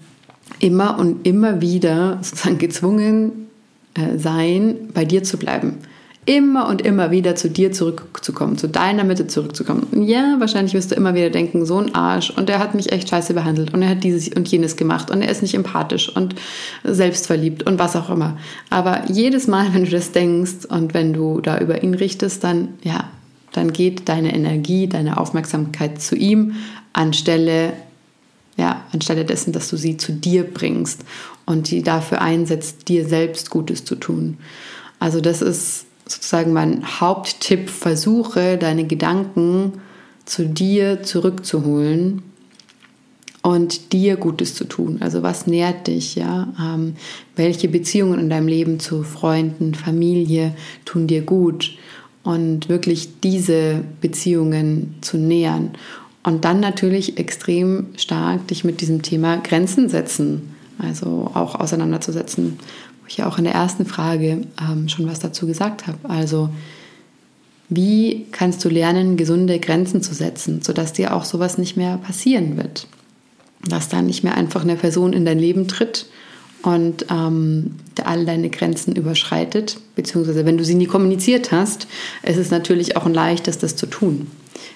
immer 0.59 0.99
und 0.99 1.25
immer 1.25 1.61
wieder 1.61 2.19
sozusagen 2.21 2.57
gezwungen 2.57 3.47
äh, 3.93 4.17
sein, 4.17 4.75
bei 4.93 5.05
dir 5.05 5.23
zu 5.23 5.37
bleiben. 5.37 5.77
Immer 6.27 6.67
und 6.67 6.81
immer 6.81 7.09
wieder 7.09 7.35
zu 7.35 7.49
dir 7.49 7.71
zurückzukommen, 7.71 8.57
zu 8.57 8.67
deiner 8.67 9.05
Mitte 9.05 9.27
zurückzukommen. 9.27 9.87
Ja, 10.05 10.35
wahrscheinlich 10.39 10.73
wirst 10.73 10.91
du 10.91 10.95
immer 10.95 11.15
wieder 11.15 11.29
denken, 11.29 11.65
so 11.65 11.77
ein 11.77 11.95
Arsch 11.95 12.31
und 12.31 12.49
er 12.49 12.59
hat 12.59 12.75
mich 12.75 12.91
echt 12.91 13.07
scheiße 13.07 13.33
behandelt 13.33 13.73
und 13.73 13.81
er 13.81 13.87
hat 13.91 14.03
dieses 14.03 14.35
und 14.35 14.45
jenes 14.49 14.75
gemacht 14.75 15.09
und 15.09 15.21
er 15.21 15.31
ist 15.31 15.41
nicht 15.41 15.55
empathisch 15.55 16.13
und 16.13 16.35
selbstverliebt 16.83 17.63
und 17.63 17.79
was 17.79 17.95
auch 17.95 18.09
immer. 18.09 18.37
Aber 18.69 19.09
jedes 19.09 19.47
Mal, 19.47 19.73
wenn 19.73 19.85
du 19.85 19.89
das 19.89 20.11
denkst 20.11 20.65
und 20.67 20.93
wenn 20.93 21.13
du 21.13 21.39
da 21.39 21.59
über 21.59 21.81
ihn 21.81 21.93
richtest, 21.93 22.43
dann, 22.43 22.73
ja, 22.83 23.09
dann 23.53 23.71
geht 23.71 24.09
deine 24.09 24.35
Energie, 24.35 24.87
deine 24.87 25.17
Aufmerksamkeit 25.17 26.01
zu 26.01 26.17
ihm 26.17 26.55
anstelle 26.91 27.71
ja, 28.57 28.83
anstelle 28.91 29.23
dessen, 29.23 29.53
dass 29.53 29.69
du 29.69 29.77
sie 29.77 29.95
zu 29.95 30.11
dir 30.11 30.43
bringst 30.43 31.05
und 31.45 31.71
die 31.71 31.83
dafür 31.83 32.21
einsetzt, 32.21 32.89
dir 32.89 33.07
selbst 33.07 33.49
Gutes 33.49 33.85
zu 33.85 33.95
tun. 33.95 34.37
Also 34.99 35.21
das 35.21 35.41
ist 35.41 35.86
sozusagen 36.07 36.53
mein 36.53 36.99
Haupttipp. 36.99 37.69
Versuche 37.69 38.57
deine 38.57 38.85
Gedanken 38.85 39.73
zu 40.25 40.45
dir 40.45 41.03
zurückzuholen 41.03 42.23
und 43.41 43.93
dir 43.93 44.17
Gutes 44.17 44.55
zu 44.55 44.65
tun. 44.65 44.97
Also 44.99 45.23
was 45.23 45.47
nährt 45.47 45.87
dich, 45.87 46.15
ja? 46.15 46.53
Ähm, 46.59 46.95
welche 47.35 47.69
Beziehungen 47.69 48.19
in 48.19 48.29
deinem 48.29 48.47
Leben 48.47 48.79
zu 48.79 49.03
Freunden, 49.03 49.73
Familie 49.73 50.53
tun 50.85 51.07
dir 51.07 51.21
gut? 51.21 51.77
Und 52.23 52.67
wirklich 52.67 53.21
diese 53.21 53.83
Beziehungen 54.01 54.95
zu 54.99 55.17
nähern 55.17 55.71
und 56.27 56.43
dann 56.43 56.59
natürlich 56.59 57.17
extrem 57.17 57.85
stark 57.95 58.49
dich 58.49 58.65
mit 58.65 58.81
diesem 58.81 59.01
Thema 59.01 59.37
Grenzen 59.37 59.87
setzen, 59.87 60.53
also 60.77 61.31
auch 61.33 61.55
auseinanderzusetzen, 61.55 62.59
wo 63.07 63.09
ich 63.09 63.17
ja 63.17 63.27
auch 63.27 63.37
in 63.37 63.45
der 63.45 63.53
ersten 63.53 63.85
Frage 63.85 64.41
ähm, 64.61 64.89
schon 64.89 65.07
was 65.07 65.19
dazu 65.19 65.47
gesagt 65.47 65.87
habe. 65.87 65.97
Also 66.03 66.49
wie 67.69 68.25
kannst 68.31 68.63
du 68.65 68.69
lernen, 68.69 69.15
gesunde 69.15 69.59
Grenzen 69.59 70.01
zu 70.01 70.13
setzen, 70.13 70.61
sodass 70.61 70.93
dir 70.93 71.15
auch 71.15 71.23
sowas 71.23 71.57
nicht 71.57 71.77
mehr 71.77 71.97
passieren 71.97 72.57
wird? 72.57 72.87
Dass 73.67 73.89
dann 73.89 74.05
nicht 74.05 74.23
mehr 74.23 74.35
einfach 74.35 74.63
eine 74.63 74.75
Person 74.75 75.13
in 75.13 75.25
dein 75.25 75.39
Leben 75.39 75.67
tritt 75.67 76.07
und 76.63 77.05
ähm, 77.09 77.75
all 78.03 78.25
deine 78.25 78.49
Grenzen 78.49 78.95
überschreitet, 78.95 79.79
beziehungsweise 79.95 80.45
wenn 80.45 80.57
du 80.57 80.65
sie 80.65 80.75
nie 80.75 80.85
kommuniziert 80.85 81.51
hast, 81.51 81.87
ist 82.23 82.37
es 82.37 82.51
natürlich 82.51 82.97
auch 82.97 83.05
ein 83.05 83.13
leichtes, 83.13 83.57
das 83.57 83.75
zu 83.75 83.85
tun 83.85 84.27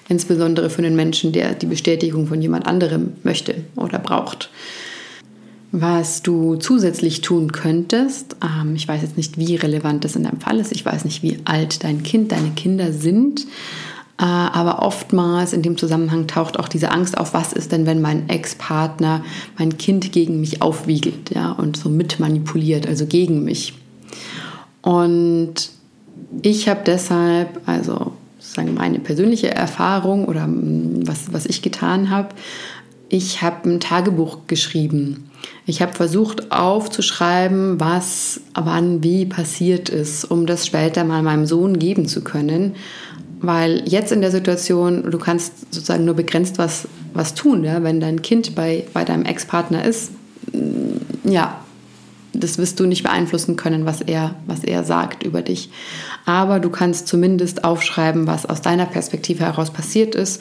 insbesondere 0.08 0.70
für 0.70 0.78
einen 0.78 0.96
Menschen, 0.96 1.32
der 1.32 1.54
die 1.54 1.66
Bestätigung 1.66 2.26
von 2.26 2.40
jemand 2.40 2.66
anderem 2.66 3.14
möchte 3.22 3.54
oder 3.76 3.98
braucht. 3.98 4.50
Was 5.74 6.20
du 6.20 6.56
zusätzlich 6.56 7.22
tun 7.22 7.50
könntest, 7.50 8.36
ähm, 8.44 8.74
ich 8.76 8.86
weiß 8.86 9.00
jetzt 9.00 9.16
nicht, 9.16 9.38
wie 9.38 9.56
relevant 9.56 10.04
das 10.04 10.16
in 10.16 10.24
deinem 10.24 10.38
Fall 10.38 10.58
ist, 10.58 10.70
ich 10.70 10.84
weiß 10.84 11.06
nicht, 11.06 11.22
wie 11.22 11.38
alt 11.46 11.82
dein 11.82 12.02
Kind, 12.02 12.30
deine 12.30 12.50
Kinder 12.50 12.92
sind, 12.92 13.46
äh, 14.20 14.24
aber 14.24 14.82
oftmals 14.82 15.54
in 15.54 15.62
dem 15.62 15.78
Zusammenhang 15.78 16.26
taucht 16.26 16.58
auch 16.58 16.68
diese 16.68 16.90
Angst 16.90 17.16
auf, 17.16 17.32
was 17.32 17.54
ist 17.54 17.72
denn, 17.72 17.86
wenn 17.86 18.02
mein 18.02 18.28
Ex-Partner 18.28 19.24
mein 19.58 19.78
Kind 19.78 20.12
gegen 20.12 20.40
mich 20.40 20.60
aufwiegelt 20.60 21.30
ja, 21.34 21.52
und 21.52 21.78
so 21.78 21.88
mitmanipuliert, 21.88 22.86
also 22.86 23.06
gegen 23.06 23.42
mich. 23.42 23.72
Und 24.82 25.70
ich 26.42 26.68
habe 26.68 26.82
deshalb, 26.84 27.62
also 27.64 28.12
sozusagen 28.38 28.74
meine 28.74 28.98
persönliche 28.98 29.50
Erfahrung 29.54 30.26
oder 30.26 30.46
mm, 30.46 31.06
was, 31.06 31.32
was 31.32 31.46
ich 31.46 31.62
getan 31.62 32.10
habe. 32.10 32.28
Ich 33.14 33.42
habe 33.42 33.68
ein 33.68 33.78
Tagebuch 33.78 34.38
geschrieben. 34.46 35.28
Ich 35.66 35.82
habe 35.82 35.92
versucht 35.92 36.50
aufzuschreiben, 36.50 37.78
was 37.78 38.40
wann 38.54 39.02
wie 39.02 39.26
passiert 39.26 39.90
ist, 39.90 40.24
um 40.24 40.46
das 40.46 40.66
später 40.66 41.04
mal 41.04 41.22
meinem 41.22 41.44
Sohn 41.44 41.78
geben 41.78 42.08
zu 42.08 42.24
können. 42.24 42.74
Weil 43.42 43.86
jetzt 43.86 44.12
in 44.12 44.22
der 44.22 44.30
Situation, 44.30 45.10
du 45.10 45.18
kannst 45.18 45.74
sozusagen 45.74 46.06
nur 46.06 46.14
begrenzt 46.14 46.56
was, 46.56 46.88
was 47.12 47.34
tun, 47.34 47.64
ja? 47.64 47.82
wenn 47.82 48.00
dein 48.00 48.22
Kind 48.22 48.54
bei, 48.54 48.86
bei 48.94 49.04
deinem 49.04 49.26
Ex-Partner 49.26 49.84
ist. 49.84 50.12
Mm, 50.50 51.28
ja, 51.30 51.60
das 52.32 52.56
wirst 52.56 52.80
du 52.80 52.86
nicht 52.86 53.02
beeinflussen 53.02 53.56
können, 53.56 53.84
was 53.84 54.00
er, 54.00 54.36
was 54.46 54.64
er 54.64 54.84
sagt 54.84 55.22
über 55.22 55.42
dich. 55.42 55.68
Aber 56.24 56.60
du 56.60 56.70
kannst 56.70 57.08
zumindest 57.08 57.62
aufschreiben, 57.62 58.26
was 58.26 58.46
aus 58.46 58.62
deiner 58.62 58.86
Perspektive 58.86 59.44
heraus 59.44 59.70
passiert 59.70 60.14
ist. 60.14 60.40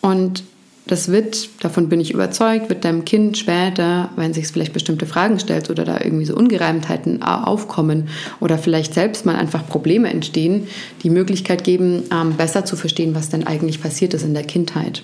Und 0.00 0.44
das 0.86 1.10
wird, 1.10 1.48
davon 1.60 1.88
bin 1.88 2.00
ich 2.00 2.12
überzeugt, 2.12 2.68
wird 2.68 2.84
deinem 2.84 3.04
Kind 3.04 3.36
später, 3.36 4.10
wenn 4.16 4.32
sich 4.32 4.46
vielleicht 4.46 4.72
bestimmte 4.72 5.06
Fragen 5.06 5.40
stellt 5.40 5.68
oder 5.68 5.84
da 5.84 5.98
irgendwie 6.00 6.24
so 6.26 6.36
Ungereimtheiten 6.36 7.22
aufkommen 7.22 8.08
oder 8.38 8.56
vielleicht 8.56 8.94
selbst 8.94 9.26
mal 9.26 9.34
einfach 9.34 9.66
Probleme 9.66 10.08
entstehen, 10.10 10.68
die 11.02 11.10
Möglichkeit 11.10 11.64
geben, 11.64 12.04
ähm, 12.12 12.34
besser 12.36 12.64
zu 12.64 12.76
verstehen, 12.76 13.14
was 13.16 13.30
denn 13.30 13.46
eigentlich 13.46 13.82
passiert 13.82 14.14
ist 14.14 14.24
in 14.24 14.34
der 14.34 14.44
Kindheit. 14.44 15.02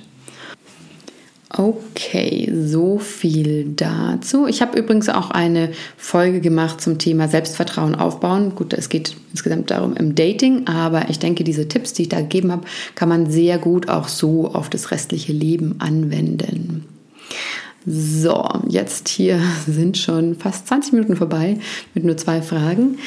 Okay, 1.54 2.50
so 2.64 2.98
viel 2.98 3.74
dazu. 3.76 4.46
Ich 4.46 4.62
habe 4.62 4.78
übrigens 4.78 5.10
auch 5.10 5.30
eine 5.30 5.72
Folge 5.98 6.40
gemacht 6.40 6.80
zum 6.80 6.98
Thema 6.98 7.28
Selbstvertrauen 7.28 7.94
aufbauen. 7.94 8.54
Gut, 8.54 8.72
es 8.72 8.88
geht 8.88 9.16
insgesamt 9.32 9.70
darum 9.70 9.94
im 9.94 10.14
Dating, 10.14 10.66
aber 10.66 11.10
ich 11.10 11.18
denke, 11.18 11.44
diese 11.44 11.68
Tipps, 11.68 11.92
die 11.92 12.02
ich 12.02 12.08
da 12.08 12.20
gegeben 12.20 12.52
habe, 12.52 12.64
kann 12.94 13.10
man 13.10 13.30
sehr 13.30 13.58
gut 13.58 13.90
auch 13.90 14.08
so 14.08 14.46
auf 14.54 14.70
das 14.70 14.90
restliche 14.92 15.32
Leben 15.32 15.76
anwenden. 15.78 16.86
So, 17.84 18.48
jetzt 18.68 19.08
hier 19.08 19.40
sind 19.66 19.98
schon 19.98 20.36
fast 20.36 20.68
20 20.68 20.92
Minuten 20.92 21.16
vorbei 21.16 21.58
mit 21.94 22.04
nur 22.04 22.16
zwei 22.16 22.40
Fragen. 22.40 22.98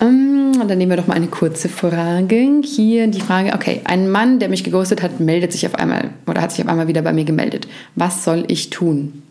Ähm, 0.00 0.52
dann 0.66 0.78
nehmen 0.78 0.90
wir 0.90 0.96
doch 0.96 1.06
mal 1.06 1.14
eine 1.14 1.26
kurze 1.26 1.68
Frage. 1.68 2.62
Hier 2.64 3.08
die 3.08 3.20
Frage, 3.20 3.52
okay, 3.54 3.82
ein 3.84 4.10
Mann, 4.10 4.38
der 4.38 4.48
mich 4.48 4.64
geghostet 4.64 5.02
hat, 5.02 5.20
meldet 5.20 5.52
sich 5.52 5.66
auf 5.66 5.74
einmal 5.74 6.10
oder 6.26 6.40
hat 6.40 6.52
sich 6.52 6.64
auf 6.64 6.70
einmal 6.70 6.88
wieder 6.88 7.02
bei 7.02 7.12
mir 7.12 7.24
gemeldet. 7.24 7.68
Was 7.94 8.24
soll 8.24 8.44
ich 8.48 8.70
tun? 8.70 9.22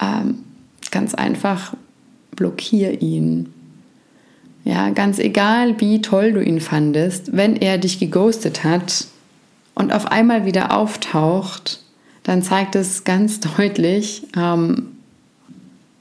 Ähm, 0.00 0.38
ganz 0.90 1.14
einfach, 1.14 1.74
blockier 2.34 3.02
ihn. 3.02 3.52
Ja, 4.64 4.90
ganz 4.90 5.18
egal, 5.18 5.78
wie 5.80 6.00
toll 6.00 6.32
du 6.32 6.42
ihn 6.42 6.60
fandest, 6.60 7.36
wenn 7.36 7.54
er 7.54 7.78
dich 7.78 8.00
geghostet 8.00 8.64
hat 8.64 9.06
und 9.74 9.92
auf 9.92 10.10
einmal 10.10 10.44
wieder 10.44 10.76
auftaucht, 10.76 11.82
dann 12.26 12.42
zeigt 12.42 12.74
es 12.74 13.04
ganz 13.04 13.40
deutlich, 13.56 14.24
ähm, 14.36 14.88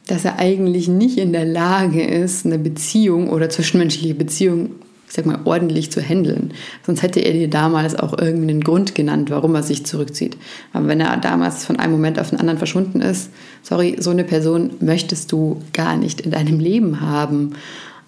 dass 0.08 0.26
er 0.26 0.40
eigentlich 0.40 0.88
nicht 0.88 1.18
in 1.18 1.32
der 1.32 1.46
Lage 1.46 2.04
ist, 2.04 2.46
eine 2.46 2.60
Beziehung 2.60 3.30
oder 3.30 3.50
zwischenmenschliche 3.50 4.14
Beziehung, 4.14 4.72
ich 5.08 5.14
sag 5.14 5.26
mal, 5.26 5.40
ordentlich 5.46 5.92
zu 5.92 6.02
handeln. 6.02 6.52
Sonst 6.86 7.02
hätte 7.02 7.20
er 7.20 7.34
dir 7.34 7.48
damals 7.48 7.96
auch 7.96 8.18
irgendeinen 8.18 8.62
Grund 8.62 8.94
genannt, 8.94 9.30
warum 9.30 9.56
er 9.56 9.64
sich 9.64 9.86
zurückzieht. 9.86 10.38
Aber 10.74 10.88
wenn 10.88 11.00
er 11.00 11.18
damals 11.18 11.66
von 11.66 11.78
einem 11.78 11.94
Moment 11.94 12.20
auf 12.20 12.30
den 12.30 12.40
anderen 12.40 12.58
verschwunden 12.58 13.02
ist, 13.02 13.30
sorry, 13.64 13.96
so 14.00 14.12
eine 14.12 14.24
Person 14.24 14.72
möchtest 14.80 15.32
du 15.32 15.62
gar 15.74 15.96
nicht 15.96 16.22
in 16.22 16.32
deinem 16.32 16.60
Leben 16.60 17.02
haben. 17.02 17.54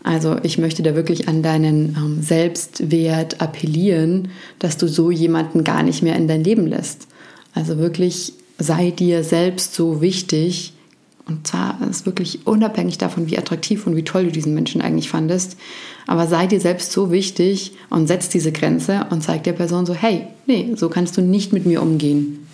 Also 0.03 0.37
ich 0.43 0.57
möchte 0.57 0.83
da 0.83 0.95
wirklich 0.95 1.27
an 1.27 1.41
deinen 1.43 1.95
ähm, 1.97 2.21
Selbstwert 2.21 3.41
appellieren, 3.41 4.29
dass 4.59 4.77
du 4.77 4.87
so 4.87 5.09
jemanden 5.09 5.63
gar 5.63 5.83
nicht 5.83 6.01
mehr 6.03 6.15
in 6.15 6.27
dein 6.27 6.43
Leben 6.43 6.67
lässt. 6.67 7.07
Also 7.57 7.79
wirklich 7.79 8.33
sei 8.59 8.91
dir 8.91 9.23
selbst 9.23 9.73
so 9.73 9.99
wichtig. 9.99 10.73
Und 11.25 11.47
zwar 11.47 11.79
ist 11.89 12.05
wirklich 12.05 12.45
unabhängig 12.45 12.99
davon, 12.99 13.27
wie 13.27 13.37
attraktiv 13.39 13.87
und 13.87 13.95
wie 13.95 14.03
toll 14.03 14.25
du 14.25 14.31
diesen 14.31 14.53
Menschen 14.53 14.79
eigentlich 14.79 15.09
fandest. 15.09 15.57
Aber 16.05 16.27
sei 16.27 16.45
dir 16.45 16.61
selbst 16.61 16.91
so 16.91 17.11
wichtig 17.11 17.71
und 17.89 18.05
setz 18.05 18.29
diese 18.29 18.51
Grenze 18.51 19.07
und 19.09 19.23
zeig 19.23 19.43
der 19.43 19.53
Person 19.53 19.87
so, 19.87 19.95
hey, 19.95 20.27
nee, 20.45 20.73
so 20.75 20.87
kannst 20.87 21.17
du 21.17 21.21
nicht 21.21 21.51
mit 21.51 21.65
mir 21.65 21.81
umgehen. 21.81 22.47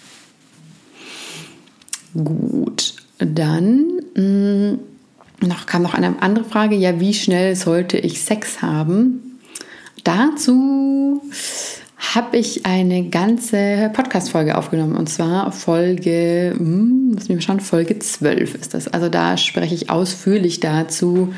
Gut, 2.14 2.94
dann 3.18 4.00
mh, 4.16 4.22
mm, 4.22 4.80
noch 5.42 5.66
kam 5.66 5.82
noch 5.82 5.96
eine 5.96 6.22
andere 6.22 6.46
Frage. 6.46 6.76
Ja, 6.76 7.02
wie 7.02 7.14
schnell 7.14 7.58
sollte 7.58 7.98
ich 7.98 8.22
Sex 8.22 8.62
haben? 8.62 9.42
Dazu 10.06 11.22
habe 12.04 12.38
ich 12.38 12.66
eine 12.66 13.10
ganze 13.10 13.90
Podcast-Folge 13.94 14.58
aufgenommen 14.58 14.96
und 14.96 15.08
zwar 15.08 15.52
Folge, 15.52 16.54
hm, 16.56 17.18
mal 17.30 17.42
schauen, 17.42 17.62
Folge 17.62 17.98
12 17.98 18.56
ist 18.56 18.74
das. 18.74 18.88
Also 18.88 19.10
da 19.10 19.38
spreche 19.38 19.74
ich 19.74 19.90
ausführlich 19.90 20.60
dazu, 20.60 21.34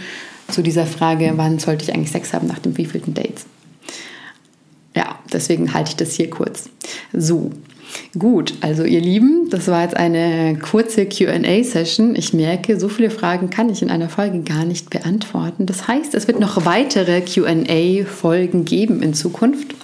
zu 0.49 0.61
dieser 0.61 0.85
Frage, 0.85 1.33
wann 1.35 1.59
sollte 1.59 1.83
ich 1.83 1.93
eigentlich 1.93 2.11
Sex 2.11 2.33
haben 2.33 2.47
nach 2.47 2.59
dem 2.59 2.77
wievielten 2.77 3.13
Dates. 3.13 3.45
Ja, 4.95 5.19
deswegen 5.31 5.73
halte 5.73 5.89
ich 5.91 5.95
das 5.95 6.13
hier 6.13 6.29
kurz. 6.29 6.69
So, 7.13 7.51
Gut, 8.17 8.55
also 8.61 8.83
ihr 8.83 8.99
Lieben, 8.99 9.49
das 9.49 9.67
war 9.67 9.83
jetzt 9.83 9.95
eine 9.95 10.57
kurze 10.59 11.05
QA-Session. 11.05 12.15
Ich 12.15 12.33
merke, 12.33 12.79
so 12.79 12.89
viele 12.89 13.09
Fragen 13.09 13.49
kann 13.49 13.69
ich 13.69 13.81
in 13.81 13.89
einer 13.89 14.09
Folge 14.09 14.41
gar 14.41 14.65
nicht 14.65 14.89
beantworten. 14.89 15.65
Das 15.65 15.87
heißt, 15.87 16.13
es 16.13 16.27
wird 16.27 16.39
noch 16.39 16.65
weitere 16.65 17.21
QA-Folgen 17.21 18.65
geben 18.65 19.01
in 19.01 19.13
Zukunft. 19.13 19.75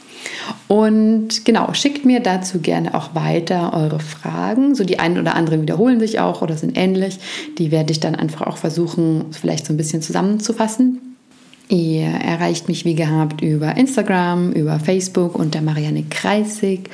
Und 0.68 1.46
genau, 1.46 1.74
schickt 1.74 2.06
mir 2.06 2.20
dazu 2.20 2.60
gerne 2.60 2.94
auch 2.96 3.14
weiter 3.16 3.74
eure 3.74 4.00
Fragen. 4.00 4.76
So 4.76 4.84
die 4.84 5.00
einen 5.00 5.20
oder 5.20 5.36
anderen 5.36 5.62
wiederholen 5.62 6.00
sich 6.00 6.20
auch 6.20 6.42
oder 6.42 6.56
sind 6.56 6.78
ähnlich. 6.78 7.20
Die 7.58 7.72
werde 7.72 7.92
ich 7.92 8.00
dann 8.00 8.16
einfach 8.16 8.48
auch 8.48 8.58
versuchen, 8.58 9.26
vielleicht 9.32 9.66
so 9.66 9.74
ein 9.74 9.78
bisschen 9.78 10.02
zusammenzufassen. 10.02 11.00
Ihr 11.68 12.08
erreicht 12.08 12.68
mich 12.68 12.84
wie 12.84 12.96
gehabt 12.96 13.42
über 13.42 13.78
Instagram, 13.78 14.52
über 14.52 14.80
Facebook 14.80 15.36
unter 15.36 15.62
Marianne 15.62 16.04
Kreisig 16.10 16.90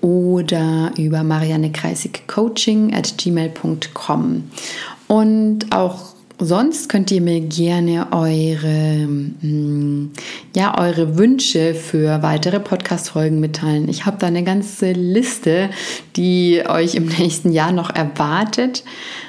oder 0.00 0.92
über 0.96 1.24
Marianne 1.24 1.72
Kreisig 1.72 2.28
Coaching 2.28 2.94
at 2.94 3.18
gmail.com. 3.18 4.44
Und 5.08 5.74
auch 5.74 6.14
sonst 6.40 6.88
könnt 6.88 7.10
ihr 7.10 7.20
mir 7.20 7.40
gerne 7.40 8.08
eure, 8.12 9.06
mm, 9.06 10.10
ja, 10.56 10.78
eure 10.78 11.18
Wünsche 11.18 11.74
für 11.74 12.22
weitere 12.22 12.60
Podcast-Folgen 12.60 13.40
mitteilen. 13.40 13.88
Ich 13.88 14.06
habe 14.06 14.16
da 14.18 14.26
eine 14.26 14.44
ganze 14.44 14.92
Liste, 14.92 15.70
die 16.16 16.62
euch 16.66 16.94
im 16.94 17.06
nächsten 17.18 17.52
Jahr 17.52 17.72
noch 17.72 17.90
erwartet, 17.90 18.84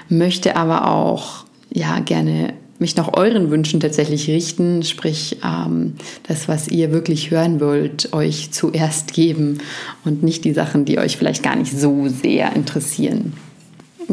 möchte 0.10 0.56
aber 0.56 0.88
auch 0.88 1.46
ja 1.74 2.00
gerne 2.00 2.54
mich 2.80 2.96
nach 2.96 3.14
euren 3.14 3.52
Wünschen 3.52 3.80
tatsächlich 3.80 4.28
richten, 4.28 4.82
sprich 4.82 5.38
ähm, 5.46 5.94
das, 6.28 6.48
was 6.48 6.68
ihr 6.68 6.92
wirklich 6.92 7.30
hören 7.30 7.62
wollt, 7.62 8.12
euch 8.12 8.52
zuerst 8.52 9.14
geben 9.14 9.60
und 10.04 10.24
nicht 10.24 10.44
die 10.46 10.54
Sachen, 10.54 10.84
die 10.84 10.98
euch 10.98 11.16
vielleicht 11.16 11.44
gar 11.44 11.56
nicht 11.56 11.80
so 11.80 12.08
sehr 12.08 12.56
interessieren. 12.56 13.34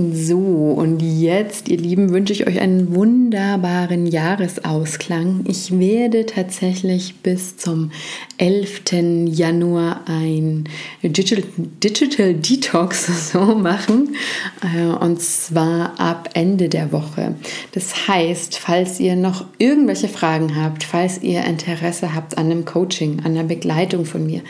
So, 0.01 0.39
und 0.39 1.01
jetzt, 1.01 1.69
ihr 1.69 1.77
Lieben, 1.77 2.11
wünsche 2.11 2.33
ich 2.33 2.47
euch 2.47 2.61
einen 2.61 2.95
wunderbaren 2.95 4.07
Jahresausklang. 4.07 5.45
Ich 5.49 5.77
werde 5.77 6.25
tatsächlich 6.25 7.17
bis 7.17 7.57
zum 7.57 7.91
11. 8.37 8.83
Januar 9.27 10.03
ein 10.07 10.69
Digital, 11.03 11.43
Digital 11.83 12.35
Detox 12.35 13.31
so 13.33 13.41
machen. 13.57 14.15
Äh, 14.63 14.85
und 14.85 15.21
zwar 15.21 15.99
ab 15.99 16.31
Ende 16.35 16.69
der 16.69 16.93
Woche. 16.93 17.35
Das 17.73 18.07
heißt, 18.07 18.57
falls 18.57 19.01
ihr 19.01 19.17
noch 19.17 19.47
irgendwelche 19.59 20.07
Fragen 20.09 20.55
habt, 20.55 20.85
falls 20.85 21.25
ihr 21.25 21.43
Interesse 21.43 22.15
habt 22.15 22.39
an 22.39 22.53
einem 22.53 22.65
Coaching, 22.65 23.19
an 23.25 23.33
einer 23.33 23.43
Begleitung 23.43 24.05
von 24.05 24.25
mir, 24.25 24.43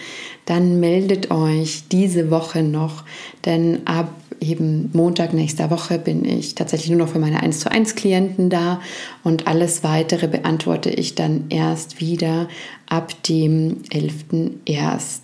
dann 0.48 0.80
meldet 0.80 1.30
euch 1.30 1.88
diese 1.92 2.30
Woche 2.30 2.62
noch, 2.62 3.04
denn 3.44 3.86
ab 3.86 4.10
eben 4.40 4.88
Montag 4.94 5.34
nächster 5.34 5.70
Woche 5.70 5.98
bin 5.98 6.24
ich 6.24 6.54
tatsächlich 6.54 6.88
nur 6.88 7.00
noch 7.00 7.12
für 7.12 7.18
meine 7.18 7.42
1 7.42 7.60
zu 7.60 7.70
1 7.70 7.96
Klienten 7.96 8.48
da 8.48 8.80
und 9.24 9.46
alles 9.46 9.84
weitere 9.84 10.26
beantworte 10.26 10.88
ich 10.88 11.14
dann 11.14 11.44
erst 11.50 12.00
wieder 12.00 12.48
ab 12.88 13.22
dem 13.24 13.82
11.01. 13.92 15.20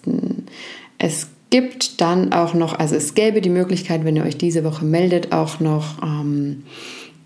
Es 0.99 1.29
gibt 1.49 2.03
dann 2.03 2.35
auch 2.35 2.53
noch, 2.53 2.79
also 2.79 2.95
es 2.95 3.15
gäbe 3.15 3.41
die 3.41 3.49
Möglichkeit, 3.49 4.05
wenn 4.05 4.17
ihr 4.17 4.25
euch 4.25 4.37
diese 4.37 4.63
Woche 4.63 4.85
meldet, 4.85 5.33
auch 5.33 5.59
noch 5.59 6.03
ähm, 6.03 6.65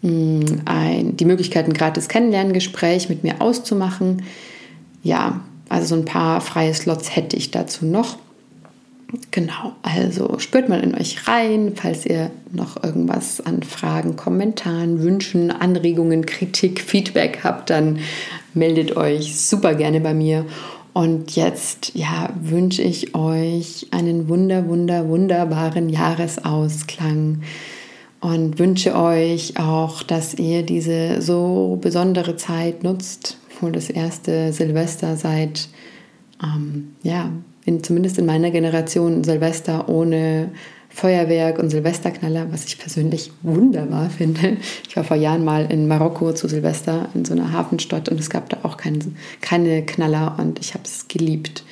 ein, 0.03 1.17
die 1.17 1.25
Möglichkeit, 1.25 1.67
ein 1.67 1.73
gratis 1.73 2.09
Kennenlerngespräch 2.09 3.09
mit 3.09 3.25
mir 3.25 3.41
auszumachen. 3.41 4.23
Ja, 5.03 5.41
also 5.69 5.89
so 5.89 5.95
ein 5.97 6.05
paar 6.05 6.41
freie 6.41 6.75
Slots 6.75 7.15
hätte 7.15 7.37
ich 7.37 7.51
dazu 7.51 7.87
noch. 7.87 8.17
Genau, 9.31 9.73
also 9.83 10.39
spürt 10.39 10.69
mal 10.69 10.81
in 10.81 10.95
euch 10.95 11.27
rein, 11.27 11.73
falls 11.75 12.05
ihr 12.05 12.31
noch 12.53 12.83
irgendwas 12.83 13.41
an 13.41 13.63
Fragen, 13.63 14.17
Kommentaren, 14.17 15.03
Wünschen, 15.03 15.51
Anregungen, 15.51 16.27
Kritik, 16.27 16.81
Feedback 16.83 17.41
habt, 17.43 17.71
dann 17.71 18.01
meldet 18.53 18.97
euch 18.97 19.41
super 19.41 19.75
gerne 19.75 20.01
bei 20.01 20.13
mir. 20.13 20.45
Und 20.93 21.37
jetzt 21.37 21.93
ja, 21.95 22.29
wünsche 22.39 22.83
ich 22.83 23.15
euch 23.15 23.87
einen 23.93 24.29
wunder, 24.29 24.69
wunder, 24.69 25.09
wunderbaren 25.09 25.89
Jahresausklang 25.89 27.43
und 28.21 28.59
wünsche 28.59 28.95
euch 28.95 29.59
auch, 29.59 30.03
dass 30.03 30.35
ihr 30.35 30.65
diese 30.65 31.23
so 31.23 31.79
besondere 31.81 32.37
Zeit 32.37 32.83
nutzt, 32.83 33.38
wohl 33.63 33.73
das 33.73 33.91
erste 33.91 34.53
Silvester 34.53 35.17
seit 35.17 35.69
ähm, 36.43 36.95
ja, 37.03 37.31
in, 37.65 37.83
zumindest 37.83 38.19
in 38.19 38.27
meiner 38.27 38.51
Generation 38.51 39.25
Silvester 39.25 39.89
ohne 39.89 40.51
Feuerwerk 40.89 41.59
und 41.59 41.71
Silvesterknaller, 41.71 42.51
was 42.51 42.65
ich 42.65 42.79
persönlich 42.79 43.31
wunderbar 43.43 44.11
finde. 44.11 44.57
Ich 44.89 44.97
war 44.97 45.05
vor 45.05 45.17
Jahren 45.17 45.45
mal 45.45 45.71
in 45.71 45.87
Marokko 45.87 46.33
zu 46.33 46.49
Silvester 46.49 47.09
in 47.15 47.25
so 47.25 47.35
einer 47.35 47.53
Hafenstadt 47.53 48.09
und 48.09 48.19
es 48.19 48.31
gab 48.31 48.49
da 48.49 48.59
auch 48.63 48.77
kein, 48.77 49.17
keine 49.41 49.85
Knaller 49.85 50.37
und 50.39 50.59
ich 50.61 50.75
habe 50.75 50.85
es 50.85 51.07
geliebt. 51.09 51.63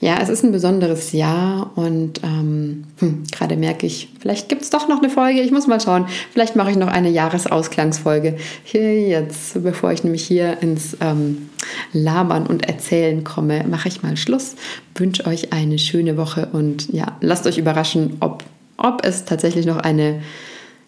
Ja, 0.00 0.16
es 0.22 0.30
ist 0.30 0.42
ein 0.42 0.50
besonderes 0.50 1.12
Jahr 1.12 1.72
und 1.76 2.22
ähm, 2.24 2.84
hm, 3.00 3.24
gerade 3.30 3.58
merke 3.58 3.86
ich, 3.86 4.08
vielleicht 4.18 4.48
gibt 4.48 4.62
es 4.62 4.70
doch 4.70 4.88
noch 4.88 5.02
eine 5.02 5.10
Folge. 5.10 5.42
Ich 5.42 5.50
muss 5.50 5.66
mal 5.66 5.78
schauen. 5.78 6.06
Vielleicht 6.32 6.56
mache 6.56 6.70
ich 6.70 6.78
noch 6.78 6.88
eine 6.88 7.10
Jahresausklangsfolge. 7.10 8.38
Hier 8.64 8.98
jetzt, 9.06 9.62
bevor 9.62 9.92
ich 9.92 10.02
nämlich 10.02 10.26
hier 10.26 10.62
ins 10.62 10.96
ähm, 11.02 11.50
Labern 11.92 12.46
und 12.46 12.66
Erzählen 12.66 13.24
komme, 13.24 13.66
mache 13.68 13.88
ich 13.88 14.02
mal 14.02 14.16
Schluss. 14.16 14.56
Wünsche 14.94 15.26
euch 15.26 15.52
eine 15.52 15.78
schöne 15.78 16.16
Woche 16.16 16.48
und 16.50 16.90
ja, 16.90 17.18
lasst 17.20 17.46
euch 17.46 17.58
überraschen, 17.58 18.16
ob, 18.20 18.42
ob 18.78 19.04
es 19.04 19.26
tatsächlich 19.26 19.66
noch 19.66 19.76
eine 19.76 20.22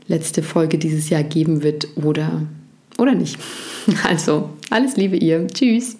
letzte 0.08 0.42
Folge 0.42 0.78
dieses 0.78 1.10
Jahr 1.10 1.22
geben 1.22 1.62
wird 1.62 1.86
oder, 1.96 2.42
oder 2.98 3.14
nicht. 3.14 3.38
Also, 4.04 4.48
alles 4.70 4.96
Liebe 4.96 5.16
ihr. 5.16 5.48
Tschüss. 5.48 5.96